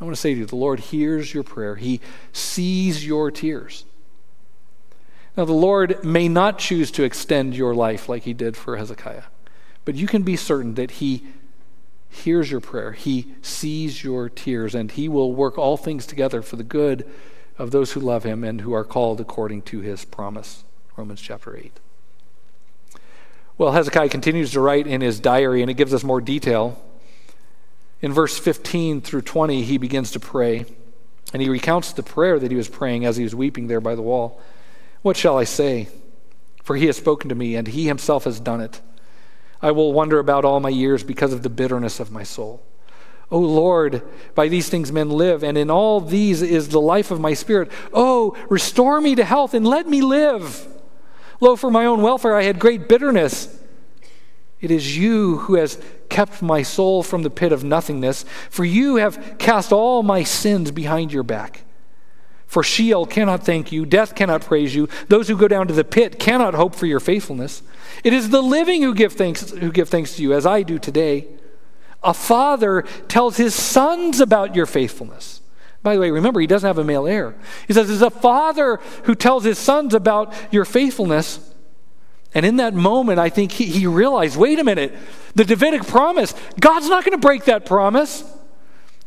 [0.00, 2.00] I want to say to you, the Lord hears your prayer, He
[2.32, 3.84] sees your tears.
[5.36, 9.24] Now, the Lord may not choose to extend your life like He did for Hezekiah,
[9.84, 11.26] but you can be certain that He
[12.08, 16.56] hears your prayer, He sees your tears, and He will work all things together for
[16.56, 17.06] the good
[17.58, 20.64] of those who love Him and who are called according to His promise.
[20.96, 21.78] Romans chapter 8.
[23.58, 26.82] Well, Hezekiah continues to write in his diary, and it gives us more detail.
[28.02, 30.66] In verse 15 through 20, he begins to pray,
[31.32, 33.94] and he recounts the prayer that he was praying as he was weeping there by
[33.94, 34.40] the wall.
[35.00, 35.88] What shall I say?
[36.62, 38.82] For he has spoken to me, and he himself has done it.
[39.62, 42.62] I will wonder about all my years because of the bitterness of my soul.
[43.30, 44.02] O Lord,
[44.34, 47.72] by these things men live, and in all these is the life of my spirit.
[47.92, 50.68] Oh, restore me to health and let me live.
[51.40, 53.62] Lo, for my own welfare I had great bitterness.
[54.60, 58.96] It is you who has kept my soul from the pit of nothingness, for you
[58.96, 61.62] have cast all my sins behind your back.
[62.46, 65.84] For Sheol cannot thank you, death cannot praise you, those who go down to the
[65.84, 67.62] pit cannot hope for your faithfulness.
[68.04, 70.78] It is the living who give thanks, who give thanks to you, as I do
[70.78, 71.26] today.
[72.02, 75.40] A father tells his sons about your faithfulness.
[75.86, 77.36] By the way, remember, he doesn't have a male heir.
[77.68, 81.38] He says, There's a father who tells his sons about your faithfulness.
[82.34, 84.92] And in that moment, I think he, he realized wait a minute,
[85.36, 88.24] the Davidic promise, God's not going to break that promise.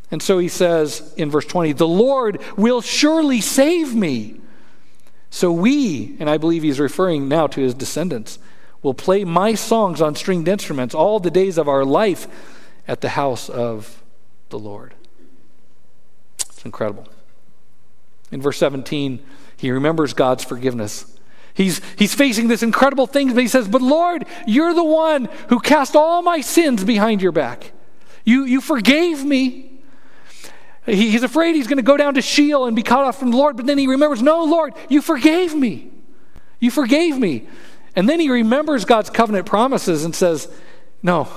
[0.09, 4.39] And so he says in verse 20, The Lord will surely save me.
[5.29, 8.39] So we, and I believe he's referring now to his descendants,
[8.81, 12.25] will play my songs on stringed instruments all the days of our life
[12.87, 14.01] at the house of
[14.47, 14.93] the Lord.
[16.59, 17.07] It's incredible.
[18.33, 21.17] In verse 17, he remembers God's forgiveness.
[21.53, 25.61] He's, he's facing this incredible thing, but he says, But Lord, you're the one who
[25.61, 27.71] cast all my sins behind your back.
[28.25, 29.79] You, you forgave me.
[30.85, 33.37] He's afraid he's going to go down to Sheol and be cut off from the
[33.37, 35.89] Lord, but then he remembers, No, Lord, you forgave me.
[36.59, 37.47] You forgave me.
[37.95, 40.53] And then he remembers God's covenant promises and says,
[41.01, 41.29] No,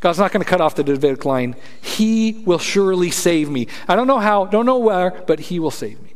[0.00, 1.56] God's not going to cut off the Davidic line.
[1.80, 3.66] He will surely save me.
[3.88, 6.14] I don't know how, don't know where, but he will save me.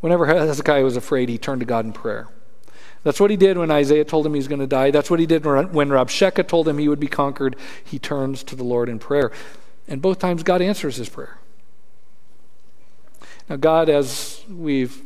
[0.00, 2.28] Whenever Hezekiah was afraid, he turned to God in prayer.
[3.02, 4.90] That's what he did when Isaiah told him he was going to die.
[4.90, 7.56] That's what he did when Rabshakeh told him he would be conquered.
[7.82, 9.32] He turns to the Lord in prayer.
[9.88, 11.38] And both times, God answers his prayer.
[13.48, 15.02] Now, God, as we've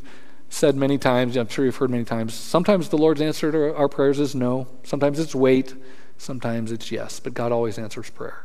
[0.49, 3.89] said many times, I'm sure you've heard many times, sometimes the Lord's answer to our
[3.89, 4.69] prayers is no.
[4.85, 5.75] Sometimes it's wait.
[6.17, 7.21] Sometimes it's yes.
[7.21, 8.45] But God always answers prayer.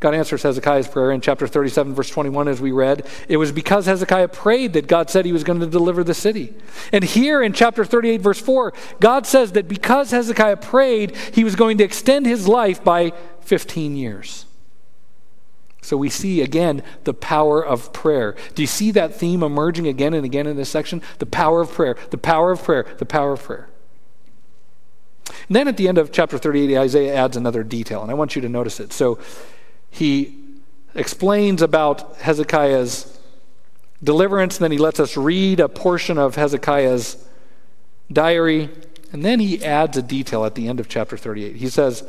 [0.00, 3.06] God answers Hezekiah's prayer in chapter 37, verse 21, as we read.
[3.28, 6.54] It was because Hezekiah prayed that God said he was going to deliver the city.
[6.90, 11.54] And here in chapter 38, verse 4, God says that because Hezekiah prayed, he was
[11.54, 14.46] going to extend his life by 15 years.
[15.82, 18.36] So we see again the power of prayer.
[18.54, 21.02] Do you see that theme emerging again and again in this section?
[21.18, 23.68] The power of prayer, the power of prayer, the power of prayer.
[25.48, 28.36] And then at the end of chapter 38, Isaiah adds another detail, and I want
[28.36, 28.92] you to notice it.
[28.92, 29.18] So
[29.90, 30.38] he
[30.94, 33.18] explains about Hezekiah's
[34.02, 37.26] deliverance, and then he lets us read a portion of Hezekiah's
[38.12, 38.70] diary,
[39.12, 41.56] and then he adds a detail at the end of chapter 38.
[41.56, 42.04] He says,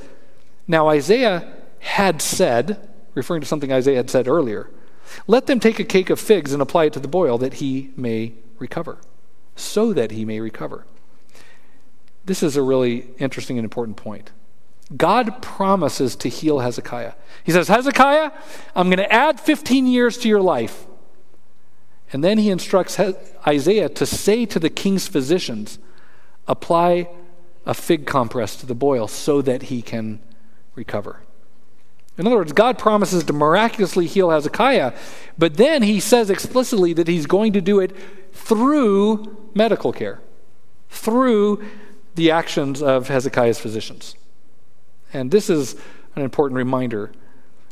[0.68, 4.70] Now Isaiah had said, referring to something Isaiah had said earlier.
[5.28, 7.92] Let them take a cake of figs and apply it to the boil that he
[7.96, 9.00] may recover,
[9.56, 10.86] so that he may recover.
[12.24, 14.32] This is a really interesting and important point.
[14.96, 17.14] God promises to heal Hezekiah.
[17.44, 18.32] He says, Hezekiah,
[18.76, 20.86] I'm going to add 15 years to your life.
[22.14, 23.00] And then he instructs
[23.48, 25.80] Isaiah to say to the king's physicians,
[26.48, 27.10] apply
[27.66, 30.20] a fig compress to the boil so that he can
[30.76, 31.22] recover.
[32.18, 34.94] In other words, God promises to miraculously heal Hezekiah,
[35.38, 37.96] but then he says explicitly that he's going to do it
[38.34, 40.20] through medical care,
[40.90, 41.64] through
[42.16, 44.16] the actions of Hezekiah's physicians.
[45.14, 45.76] And this is
[46.16, 47.12] an important reminder.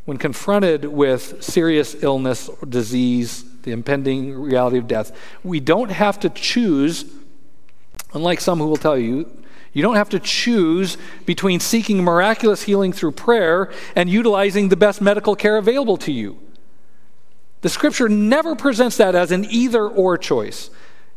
[0.06, 5.12] When confronted with serious illness or disease, the impending reality of death,
[5.44, 7.06] we don't have to choose,
[8.14, 9.30] unlike some who will tell you,
[9.74, 15.02] you don't have to choose between seeking miraculous healing through prayer and utilizing the best
[15.02, 16.40] medical care available to you.
[17.62, 20.70] The scripture never presents that as an either or choice,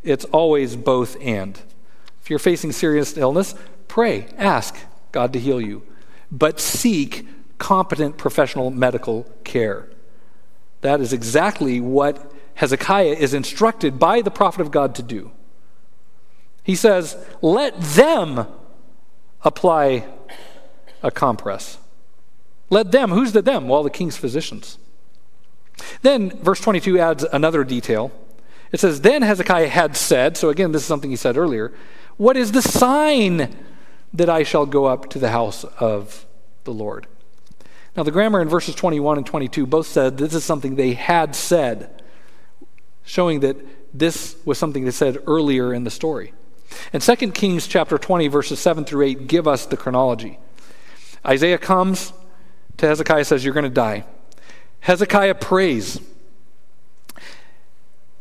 [0.03, 1.59] it's always both and.
[2.21, 3.55] If you're facing serious illness,
[3.87, 4.77] pray, ask
[5.11, 5.83] God to heal you,
[6.31, 9.87] but seek competent professional medical care.
[10.81, 15.31] That is exactly what Hezekiah is instructed by the prophet of God to do.
[16.63, 18.47] He says, let them
[19.43, 20.05] apply
[21.01, 21.77] a compress.
[22.69, 23.67] Let them, who's the them?
[23.67, 24.77] Well, the king's physicians.
[26.01, 28.11] Then, verse 22 adds another detail.
[28.71, 31.73] It says, Then Hezekiah had said, so again, this is something he said earlier,
[32.17, 33.55] What is the sign
[34.13, 36.25] that I shall go up to the house of
[36.63, 37.07] the Lord?
[37.95, 41.35] Now, the grammar in verses 21 and 22 both said this is something they had
[41.35, 42.01] said,
[43.03, 43.57] showing that
[43.93, 46.33] this was something they said earlier in the story.
[46.91, 50.39] And 2 Kings chapter 20, verses 7 through 8 give us the chronology.
[51.25, 52.13] Isaiah comes
[52.77, 54.05] to Hezekiah says, You're going to die.
[54.81, 55.99] Hezekiah prays.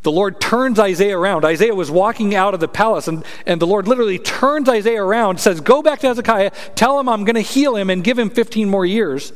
[0.02, 1.44] The Lord turns Isaiah around.
[1.44, 5.38] Isaiah was walking out of the palace, and, and the Lord literally turns Isaiah around,
[5.38, 8.28] says, Go back to Hezekiah, tell him I'm going to heal him and give him
[8.28, 9.32] 15 more years,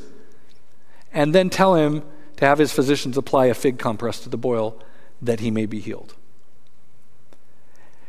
[1.13, 2.03] and then tell him
[2.37, 4.81] to have his physicians apply a fig compress to the boil
[5.23, 6.15] that he may be healed.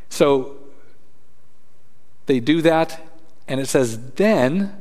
[0.10, 0.58] So
[2.28, 3.02] they do that,
[3.48, 4.76] and it says, Then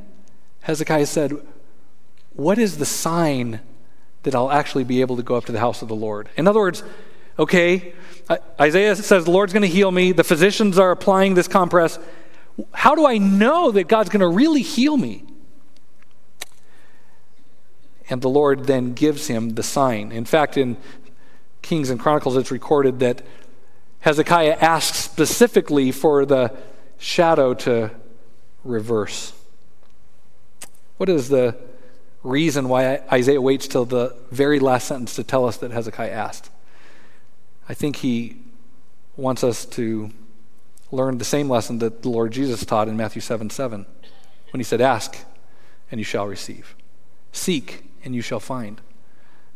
[0.61, 1.33] Hezekiah said,
[2.33, 3.61] What is the sign
[4.23, 6.29] that I'll actually be able to go up to the house of the Lord?
[6.37, 6.83] In other words,
[7.39, 7.93] okay,
[8.59, 10.11] Isaiah says, The Lord's going to heal me.
[10.11, 11.97] The physicians are applying this compress.
[12.73, 15.23] How do I know that God's going to really heal me?
[18.09, 20.11] And the Lord then gives him the sign.
[20.11, 20.77] In fact, in
[21.61, 23.21] Kings and Chronicles, it's recorded that
[23.99, 26.55] Hezekiah asks specifically for the
[26.97, 27.91] shadow to
[28.63, 29.33] reverse.
[30.97, 31.55] What is the
[32.23, 36.49] reason why Isaiah waits till the very last sentence to tell us that Hezekiah asked?
[37.69, 38.37] I think he
[39.15, 40.11] wants us to
[40.91, 43.85] learn the same lesson that the Lord Jesus taught in Matthew 7 7,
[44.51, 45.17] when he said, Ask,
[45.91, 46.75] and you shall receive.
[47.31, 48.81] Seek, and you shall find.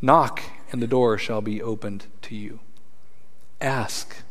[0.02, 2.60] Knock, and the door shall be opened to you.
[3.60, 4.24] Ask,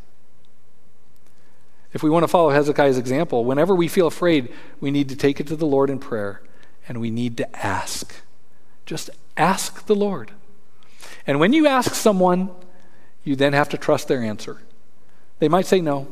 [1.93, 5.39] if we want to follow Hezekiah's example, whenever we feel afraid, we need to take
[5.39, 6.41] it to the Lord in prayer
[6.87, 8.15] and we need to ask.
[8.85, 10.31] Just Ask the Lord.
[11.25, 12.49] And when you ask someone,
[13.23, 14.57] you then have to trust their answer.
[15.39, 16.07] They might say no.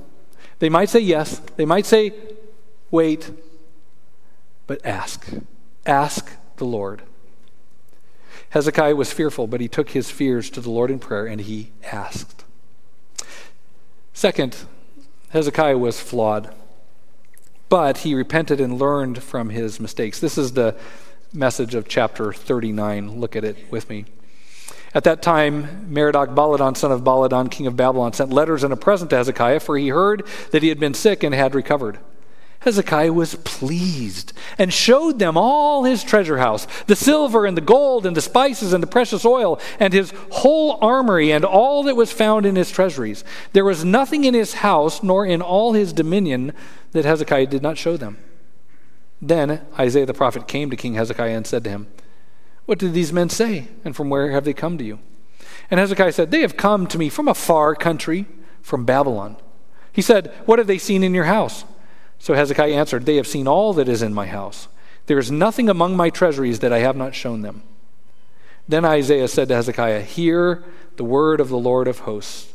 [0.59, 1.39] They might say yes.
[1.57, 2.13] They might say
[2.91, 3.31] wait.
[4.67, 5.29] But ask.
[5.85, 7.01] Ask the Lord.
[8.49, 11.71] Hezekiah was fearful, but he took his fears to the Lord in prayer and he
[11.83, 12.45] asked.
[14.13, 14.57] Second,
[15.29, 16.53] Hezekiah was flawed,
[17.69, 20.19] but he repented and learned from his mistakes.
[20.19, 20.75] This is the
[21.31, 23.19] message of chapter 39.
[23.19, 24.05] Look at it with me.
[24.95, 28.75] At that time, Merodach Baladan, son of Baladan, king of Babylon, sent letters and a
[28.75, 31.99] present to Hezekiah, for he heard that he had been sick and had recovered.
[32.61, 38.05] Hezekiah was pleased and showed them all his treasure house, the silver and the gold
[38.05, 42.11] and the spices and the precious oil, and his whole armory and all that was
[42.11, 43.23] found in his treasuries.
[43.53, 46.51] There was nothing in his house nor in all his dominion
[46.91, 48.17] that Hezekiah did not show them.
[49.21, 51.87] Then Isaiah the prophet came to King Hezekiah and said to him,
[52.65, 54.99] What did these men say, and from where have they come to you?
[55.71, 58.25] And Hezekiah said, They have come to me from a far country,
[58.61, 59.37] from Babylon.
[59.93, 61.63] He said, What have they seen in your house?
[62.19, 64.67] So Hezekiah answered, They have seen all that is in my house.
[65.07, 67.63] There is nothing among my treasuries that I have not shown them.
[68.67, 70.63] Then Isaiah said to Hezekiah, Hear
[70.97, 72.53] the word of the Lord of hosts.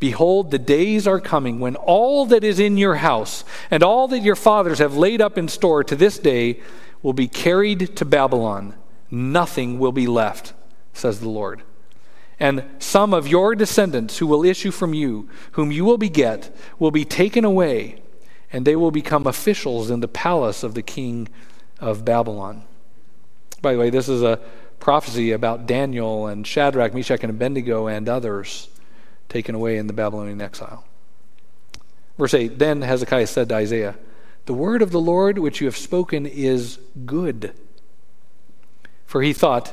[0.00, 4.18] Behold, the days are coming when all that is in your house and all that
[4.18, 6.58] your fathers have laid up in store to this day
[7.02, 8.74] will be carried to Babylon.
[9.12, 10.54] Nothing will be left,
[10.92, 11.62] says the Lord.
[12.40, 16.90] And some of your descendants who will issue from you, whom you will beget, will
[16.90, 18.01] be taken away
[18.52, 21.28] and they will become officials in the palace of the king
[21.80, 22.62] of Babylon.
[23.62, 24.38] By the way, this is a
[24.78, 28.68] prophecy about Daniel and Shadrach, Meshach, and Abednego and others
[29.28, 30.84] taken away in the Babylonian exile.
[32.18, 33.96] Verse 8 Then Hezekiah said to Isaiah,
[34.44, 37.54] The word of the Lord which you have spoken is good.
[39.06, 39.72] For he thought,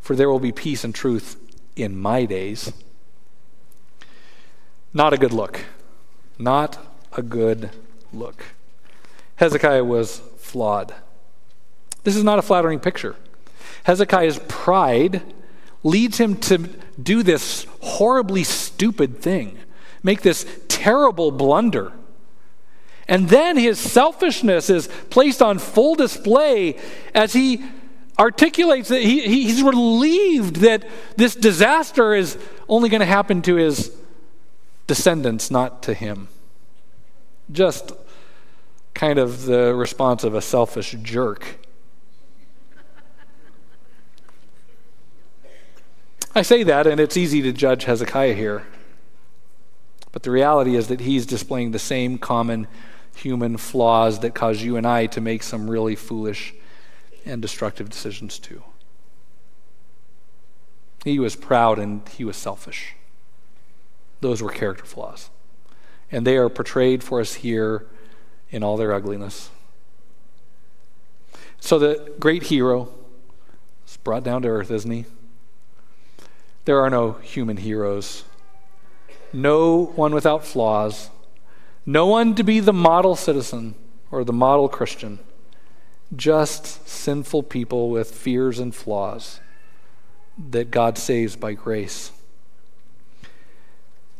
[0.00, 1.36] For there will be peace and truth
[1.74, 2.72] in my days.
[4.94, 5.64] Not a good look.
[6.38, 6.78] Not
[7.12, 7.70] a good
[8.12, 8.44] look.
[9.36, 10.94] Hezekiah was flawed.
[12.04, 13.16] This is not a flattering picture.
[13.84, 15.22] Hezekiah's pride
[15.82, 16.58] leads him to
[17.02, 19.58] do this horribly stupid thing,
[20.02, 21.92] make this terrible blunder.
[23.08, 26.78] And then his selfishness is placed on full display
[27.14, 27.64] as he
[28.18, 32.38] articulates that he, he's relieved that this disaster is
[32.68, 33.94] only going to happen to his
[34.86, 36.28] descendants, not to him.
[37.50, 37.92] Just
[38.94, 41.58] kind of the response of a selfish jerk.
[46.34, 48.66] I say that, and it's easy to judge Hezekiah here.
[50.12, 52.68] But the reality is that he's displaying the same common
[53.16, 56.54] human flaws that cause you and I to make some really foolish
[57.24, 58.62] and destructive decisions too.
[61.04, 62.94] He was proud and he was selfish.
[64.20, 65.30] Those were character flaws.
[66.10, 67.86] And they are portrayed for us here
[68.52, 69.50] in all their ugliness.
[71.58, 72.92] So the great hero
[73.86, 75.06] is brought down to earth, isn't he?
[76.64, 78.24] There are no human heroes,
[79.32, 81.10] no one without flaws,
[81.84, 83.74] no one to be the model citizen
[84.10, 85.18] or the model Christian,
[86.14, 89.40] just sinful people with fears and flaws
[90.50, 92.12] that God saves by grace.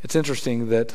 [0.03, 0.93] It's interesting that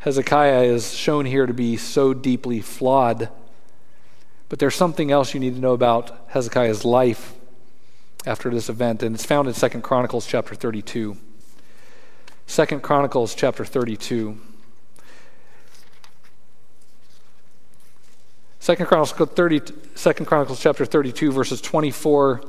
[0.00, 3.28] Hezekiah is shown here to be so deeply flawed.
[4.48, 7.34] But there's something else you need to know about Hezekiah's life
[8.24, 11.18] after this event, and it's found in 2 Chronicles chapter 32.
[12.46, 14.38] 2 Chronicles chapter 32.
[18.60, 22.42] 2 Chronicles, 30, 2 Chronicles chapter 32, verses 24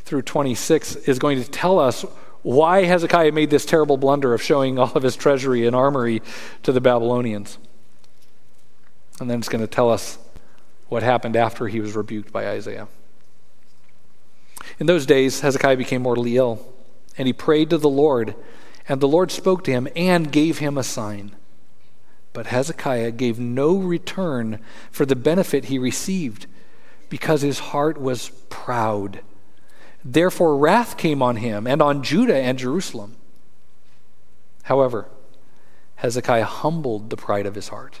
[0.00, 2.06] through 26, is going to tell us
[2.46, 6.22] why Hezekiah made this terrible blunder of showing all of his treasury and armory
[6.62, 7.58] to the Babylonians.
[9.18, 10.16] And then it's going to tell us
[10.88, 12.86] what happened after he was rebuked by Isaiah.
[14.78, 16.64] In those days, Hezekiah became mortally ill,
[17.18, 18.36] and he prayed to the Lord,
[18.88, 21.34] and the Lord spoke to him and gave him a sign.
[22.32, 24.60] But Hezekiah gave no return
[24.92, 26.46] for the benefit he received,
[27.08, 29.22] because his heart was proud
[30.08, 33.16] Therefore, wrath came on him and on Judah and Jerusalem.
[34.62, 35.08] However,
[35.96, 37.98] Hezekiah humbled the pride of his heart,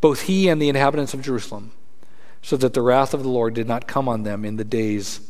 [0.00, 1.72] both he and the inhabitants of Jerusalem,
[2.40, 5.28] so that the wrath of the Lord did not come on them in the days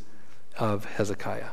[0.58, 1.52] of Hezekiah.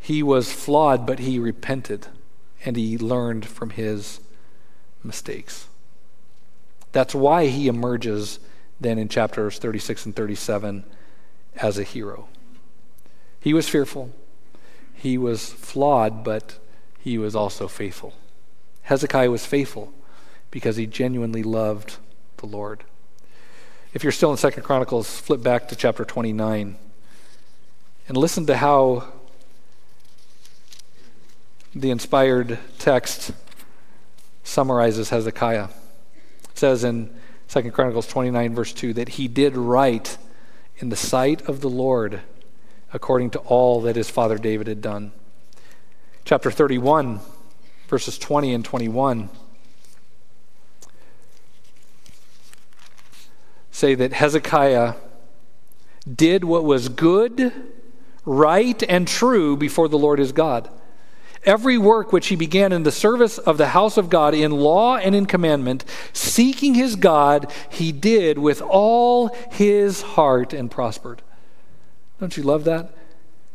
[0.00, 2.08] He was flawed, but he repented
[2.64, 4.18] and he learned from his
[5.04, 5.68] mistakes.
[6.90, 8.40] That's why he emerges
[8.80, 10.84] then in chapters 36 and 37
[11.54, 12.26] as a hero.
[13.40, 14.12] He was fearful,
[14.94, 16.58] he was flawed, but
[16.98, 18.14] he was also faithful.
[18.82, 19.92] Hezekiah was faithful
[20.50, 21.98] because he genuinely loved
[22.38, 22.84] the Lord.
[23.94, 26.76] If you're still in Second Chronicles, flip back to chapter 29
[28.08, 29.12] and listen to how
[31.74, 33.32] the inspired text
[34.42, 35.68] summarizes Hezekiah.
[36.50, 37.14] It says in
[37.46, 40.16] Second Chronicles 29, verse 2, that he did right
[40.78, 42.22] in the sight of the Lord
[42.92, 45.12] according to all that his father David had done.
[46.24, 47.20] Chapter 31,
[47.88, 49.30] verses 20 and 21
[53.70, 54.94] say that Hezekiah
[56.12, 57.52] did what was good,
[58.24, 60.68] right, and true before the Lord his God.
[61.44, 64.96] Every work which he began in the service of the house of God in law
[64.96, 71.22] and in commandment, seeking his God, he did with all his heart and prospered.
[72.20, 72.94] Don't you love that?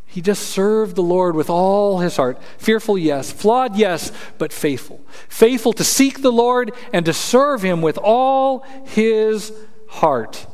[0.05, 2.39] He just served the Lord with all his heart.
[2.59, 3.31] Fearful, yes.
[3.31, 5.01] Flawed, yes, but faithful.
[5.27, 9.51] Faithful to seek the Lord and to serve him with all his
[9.89, 10.45] heart.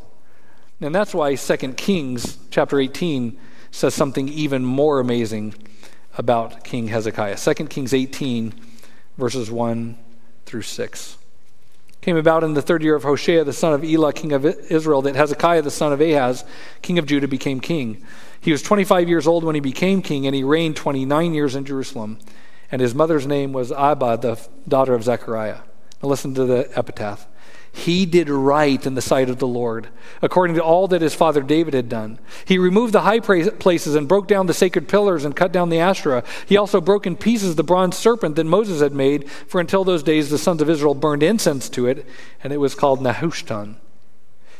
[0.79, 3.37] And that's why 2 Kings chapter 18
[3.69, 5.55] says something even more amazing
[6.17, 7.37] about King Hezekiah.
[7.37, 8.53] 2 Kings 18,
[9.17, 9.97] verses 1
[10.45, 11.17] through 6.
[12.01, 15.01] Came about in the third year of Hoshea, the son of Elah, king of Israel,
[15.01, 16.45] that Hezekiah, the son of Ahaz,
[16.81, 18.05] king of Judah, became king.
[18.39, 21.65] He was 25 years old when he became king, and he reigned 29 years in
[21.65, 22.17] Jerusalem.
[22.71, 25.59] And his mother's name was Abba, the daughter of Zechariah.
[26.01, 27.27] Now listen to the epitaph.
[27.71, 29.89] He did right in the sight of the Lord,
[30.21, 32.19] according to all that his father David had done.
[32.45, 35.79] He removed the high places and broke down the sacred pillars and cut down the
[35.79, 36.23] Asherah.
[36.45, 40.03] He also broke in pieces the bronze serpent that Moses had made, for until those
[40.03, 42.05] days the sons of Israel burned incense to it,
[42.43, 43.75] and it was called Nehushtan.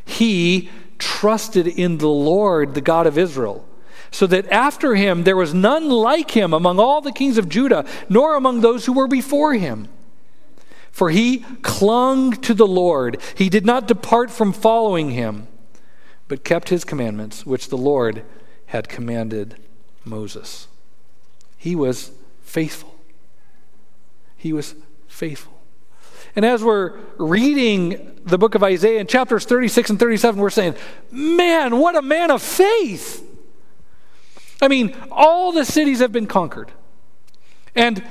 [0.05, 3.66] He trusted in the Lord, the God of Israel
[4.12, 7.86] so that after him there was none like him among all the kings of Judah,
[8.10, 9.88] nor among those who were before him.
[10.99, 13.21] For he clung to the Lord.
[13.33, 15.47] He did not depart from following him,
[16.27, 18.25] but kept his commandments, which the Lord
[18.65, 19.55] had commanded
[20.03, 20.67] Moses.
[21.55, 22.93] He was faithful.
[24.35, 24.75] He was
[25.07, 25.61] faithful.
[26.35, 30.75] And as we're reading the book of Isaiah in chapters 36 and 37, we're saying,
[31.09, 33.25] man, what a man of faith.
[34.61, 36.73] I mean, all the cities have been conquered,
[37.73, 38.03] and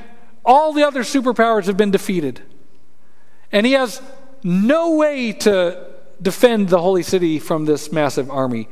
[0.42, 2.40] all the other superpowers have been defeated.
[3.52, 4.02] And he has
[4.42, 5.86] no way to
[6.20, 8.68] defend the holy city from this massive army.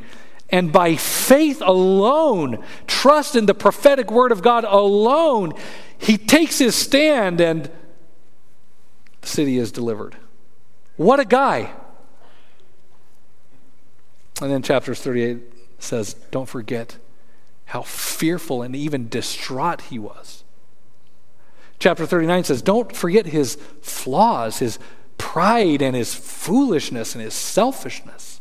[0.51, 5.55] And by faith alone, trust in the prophetic word of God alone,
[5.99, 7.71] he takes his stand and
[9.21, 10.17] the city is delivered.
[10.97, 11.73] What a guy.
[14.41, 15.39] And then chapters 38
[15.79, 16.97] says, Don't forget
[17.67, 20.45] how fearful and even distraught he was.
[21.79, 24.79] Chapter 39 says, Don't forget his flaws, his
[25.19, 28.41] pride and his foolishness and his selfishness.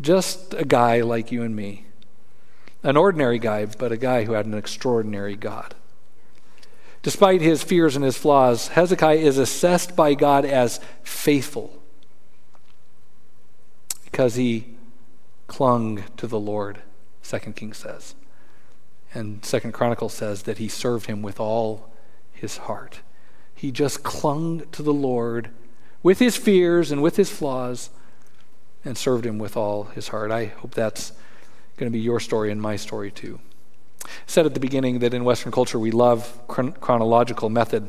[0.00, 1.86] Just a guy like you and me.
[2.82, 5.74] An ordinary guy, but a guy who had an extraordinary God.
[7.02, 11.82] Despite his fears and his flaws, Hezekiah is assessed by God as faithful
[14.04, 14.76] because he
[15.46, 16.82] clung to the Lord,
[17.22, 18.14] Second King says.
[19.14, 21.91] And Second Chronicles says that he served him with all
[22.42, 23.00] his heart.
[23.54, 25.50] He just clung to the Lord
[26.02, 27.88] with his fears and with his flaws
[28.84, 30.32] and served him with all his heart.
[30.32, 31.12] I hope that's
[31.76, 33.38] going to be your story and my story too.
[34.04, 37.88] I said at the beginning that in Western culture we love chron- chronological method.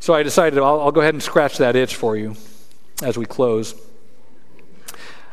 [0.00, 2.34] So I decided I'll, I'll go ahead and scratch that itch for you
[3.00, 3.80] as we close.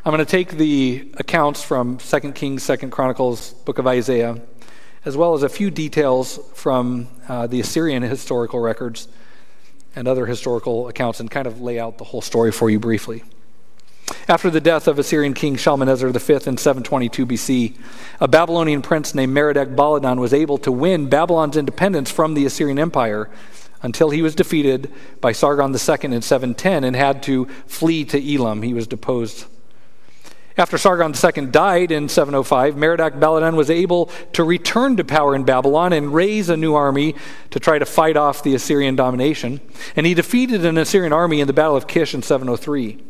[0.05, 4.39] I'm going to take the accounts from 2 Kings, 2 Chronicles, book of Isaiah,
[5.03, 9.07] as well as a few details from uh, the Assyrian historical records
[9.95, 13.23] and other historical accounts, and kind of lay out the whole story for you briefly.
[14.27, 17.77] After the death of Assyrian king Shalmaneser V in 722 BC,
[18.19, 22.79] a Babylonian prince named Merodach Baladan was able to win Babylon's independence from the Assyrian
[22.79, 23.29] Empire
[23.81, 28.61] until he was defeated by Sargon II in 710 and had to flee to Elam.
[28.61, 29.45] He was deposed
[30.61, 35.43] after Sargon II died in 705, Merodach Baladan was able to return to power in
[35.43, 37.15] Babylon and raise a new army
[37.49, 39.59] to try to fight off the Assyrian domination.
[39.95, 43.03] And he defeated an Assyrian army in the Battle of Kish in 703.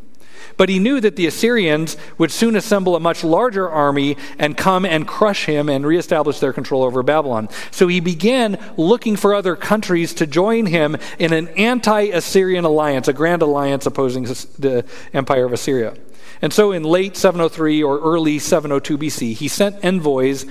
[0.56, 4.86] But he knew that the Assyrians would soon assemble a much larger army and come
[4.86, 7.50] and crush him and reestablish their control over Babylon.
[7.70, 13.10] So he began looking for other countries to join him in an anti Assyrian alliance,
[13.10, 15.96] a grand alliance opposing the empire of Assyria.
[16.42, 20.46] And so in late 703 or early 702 BC, he sent envoys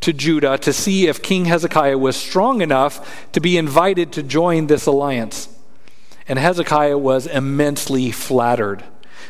[0.00, 4.66] to Judah to see if King Hezekiah was strong enough to be invited to join
[4.66, 5.48] this alliance.
[6.28, 8.84] And Hezekiah was immensely flattered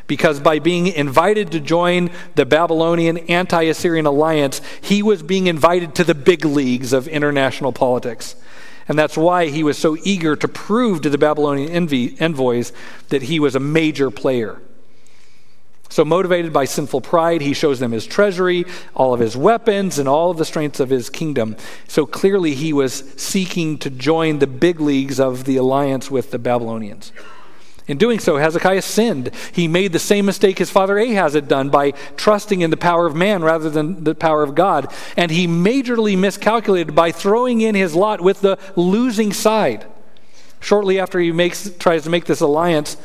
[0.06, 5.94] because by being invited to join the Babylonian anti Assyrian alliance, he was being invited
[5.94, 8.34] to the big leagues of international politics.
[8.88, 11.70] And that's why he was so eager to prove to the Babylonian
[12.18, 12.72] envoys
[13.08, 14.60] that he was a major player.
[15.90, 18.64] So, motivated by sinful pride, he shows them his treasury,
[18.94, 21.56] all of his weapons, and all of the strengths of his kingdom.
[21.88, 26.38] So, clearly, he was seeking to join the big leagues of the alliance with the
[26.38, 27.10] Babylonians.
[27.88, 29.32] In doing so, Hezekiah sinned.
[29.52, 33.04] He made the same mistake his father Ahaz had done by trusting in the power
[33.04, 34.94] of man rather than the power of God.
[35.16, 39.86] And he majorly miscalculated by throwing in his lot with the losing side.
[40.60, 42.96] Shortly after he makes, tries to make this alliance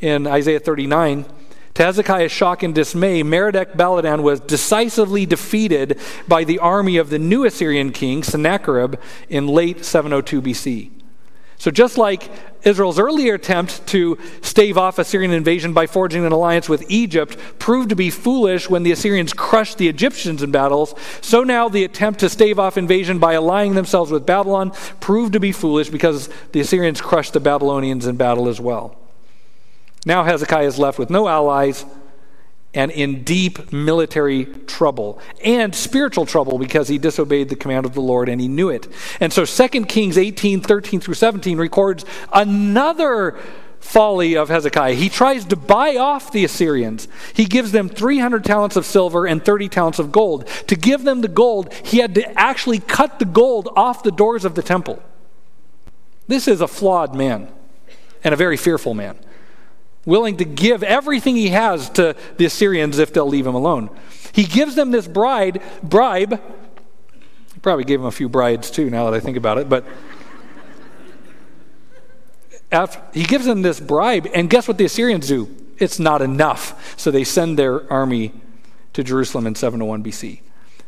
[0.00, 1.26] in Isaiah 39,
[1.74, 5.98] to Hezekiah's shock and dismay, Merodach Baladan was decisively defeated
[6.28, 8.96] by the army of the new Assyrian king, Sennacherib,
[9.28, 10.90] in late 702 BC.
[11.56, 12.28] So, just like
[12.64, 17.90] Israel's earlier attempt to stave off Assyrian invasion by forging an alliance with Egypt proved
[17.90, 22.18] to be foolish when the Assyrians crushed the Egyptians in battles, so now the attempt
[22.20, 26.58] to stave off invasion by allying themselves with Babylon proved to be foolish because the
[26.58, 29.01] Assyrians crushed the Babylonians in battle as well.
[30.04, 31.84] Now Hezekiah is left with no allies
[32.74, 38.00] and in deep military trouble and spiritual trouble because he disobeyed the command of the
[38.00, 38.88] Lord and he knew it.
[39.20, 43.38] And so 2 Kings 18, 13 through 17 records another
[43.78, 44.94] folly of Hezekiah.
[44.94, 47.08] He tries to buy off the Assyrians.
[47.34, 50.46] He gives them 300 talents of silver and 30 talents of gold.
[50.68, 54.44] To give them the gold, he had to actually cut the gold off the doors
[54.44, 55.02] of the temple.
[56.26, 57.48] This is a flawed man
[58.24, 59.18] and a very fearful man
[60.04, 63.90] willing to give everything he has to the Assyrians if they'll leave him alone.
[64.32, 66.40] He gives them this bride, bribe.
[67.54, 69.84] He probably gave him a few brides too, now that I think about it, but
[72.72, 75.54] after, he gives them this bribe, and guess what the Assyrians do?
[75.78, 76.98] It's not enough.
[76.98, 78.32] So they send their army
[78.94, 80.40] to Jerusalem in 701 BC.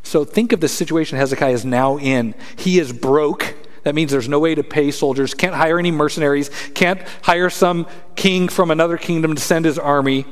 [0.03, 2.35] So think of the situation Hezekiah is now in.
[2.57, 3.55] He is broke.
[3.85, 7.87] That means there's no way to pay soldiers, can't hire any mercenaries, can't hire some
[8.17, 10.27] king from another kingdom to send his army.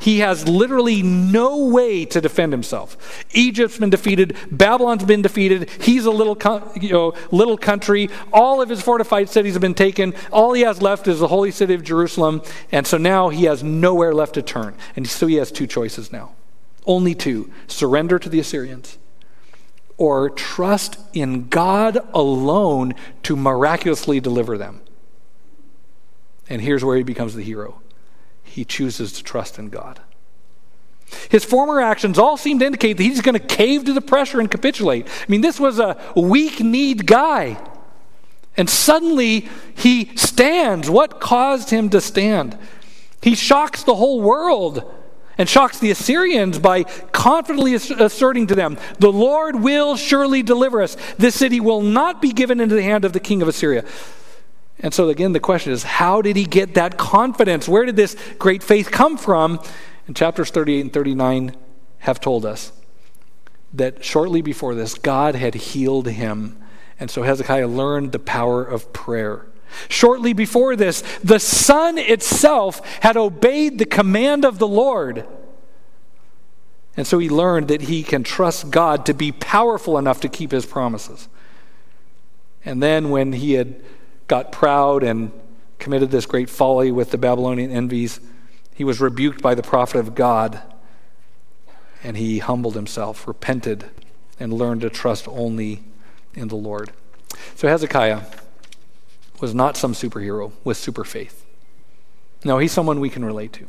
[0.00, 3.24] He has literally no way to defend himself.
[3.32, 5.70] Egypt's been defeated, Babylon's been defeated.
[5.80, 6.36] He's a little,
[6.80, 8.10] you know, little country.
[8.32, 10.14] All of his fortified cities have been taken.
[10.32, 12.42] All he has left is the holy city of Jerusalem.
[12.72, 14.74] And so now he has nowhere left to turn.
[14.96, 16.34] And so he has two choices now.
[16.84, 18.98] Only two surrender to the Assyrians
[19.98, 24.80] or trust in God alone to miraculously deliver them.
[26.48, 27.80] And here's where he becomes the hero
[28.44, 30.00] he chooses to trust in God.
[31.28, 34.40] His former actions all seem to indicate that he's going to cave to the pressure
[34.40, 35.06] and capitulate.
[35.06, 37.58] I mean, this was a weak kneed guy.
[38.56, 40.88] And suddenly he stands.
[40.88, 42.56] What caused him to stand?
[43.20, 44.90] He shocks the whole world
[45.38, 50.96] and shocks the Assyrians by confidently asserting to them, The Lord will surely deliver us.
[51.18, 53.84] This city will not be given into the hand of the king of Assyria.
[54.80, 57.66] And so, again, the question is, how did he get that confidence?
[57.66, 59.60] Where did this great faith come from?
[60.06, 61.56] And chapters 38 and 39
[62.00, 62.72] have told us
[63.72, 66.62] that shortly before this, God had healed him.
[67.00, 69.46] And so Hezekiah learned the power of prayer.
[69.88, 75.26] Shortly before this, the sun itself had obeyed the command of the Lord.
[76.96, 80.50] And so he learned that he can trust God to be powerful enough to keep
[80.50, 81.28] his promises.
[82.64, 83.80] And then, when he had
[84.26, 85.30] got proud and
[85.78, 88.18] committed this great folly with the Babylonian envies,
[88.74, 90.60] he was rebuked by the prophet of God.
[92.02, 93.84] And he humbled himself, repented,
[94.40, 95.84] and learned to trust only
[96.34, 96.92] in the Lord.
[97.54, 98.22] So, Hezekiah
[99.40, 101.44] was not some superhero with super faith.
[102.44, 103.66] No, he's someone we can relate to.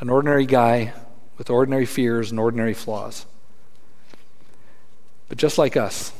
[0.00, 0.92] An ordinary guy
[1.38, 3.26] with ordinary fears and ordinary flaws.
[5.28, 6.12] But just like us,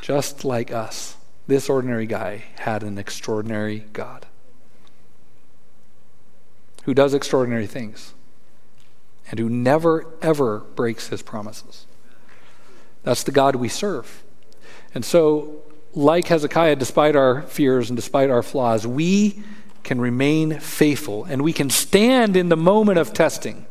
[0.00, 4.26] just like us, this ordinary guy had an extraordinary God
[6.84, 8.14] who does extraordinary things
[9.30, 11.86] and who never, ever breaks his promises.
[13.02, 14.22] That's the God we serve.
[14.94, 15.62] And so
[15.94, 19.42] like Hezekiah, despite our fears and despite our flaws, we
[19.82, 23.66] can remain faithful and we can stand in the moment of testing,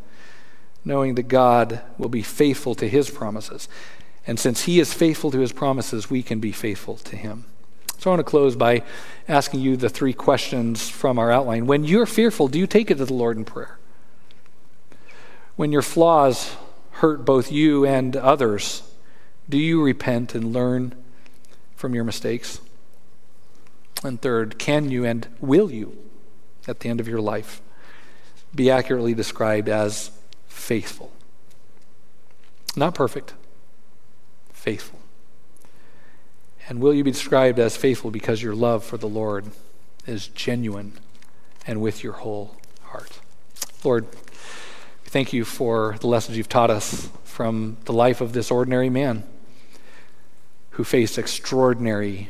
[0.86, 3.68] knowing that God will be faithful to his promises.
[4.26, 7.46] And since he is faithful to his promises, we can be faithful to him.
[7.98, 8.84] So I want to close by
[9.28, 11.68] asking you the three questions from our outline.
[11.68, 13.80] When you're fearful, do you take it to the Lord in prayer?
[15.56, 16.56] When your flaws
[16.92, 18.84] hurt both you and others,
[19.50, 20.96] do you repent and learn
[21.84, 22.62] from your mistakes?
[24.06, 25.98] And third, can you and will you,
[26.66, 27.62] at the end of your life,
[28.56, 30.10] be accurately described as
[30.48, 31.12] faithful?
[32.78, 33.34] Not perfect,
[34.54, 34.98] faithful.
[36.70, 39.48] And will you be described as faithful because your love for the Lord
[40.08, 40.98] is genuine
[41.68, 43.20] and with your whole heart?
[43.84, 48.52] Lord, we thank you for the lessons you've taught us from the life of this
[48.52, 49.26] ordinary man
[50.74, 52.30] who faced extraordinary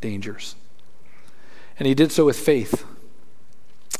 [0.00, 0.54] dangers.
[1.78, 2.84] And he did so with faith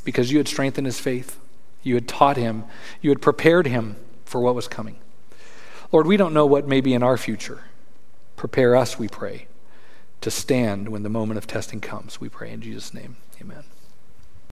[0.04, 1.38] because you had strengthened his faith.
[1.82, 2.64] You had taught him,
[3.00, 4.96] you had prepared him for what was coming.
[5.90, 7.64] Lord, we don't know what may be in our future.
[8.36, 9.46] Prepare us, we pray,
[10.20, 12.20] to stand when the moment of testing comes.
[12.20, 13.16] We pray in Jesus' name.
[13.40, 13.64] Amen.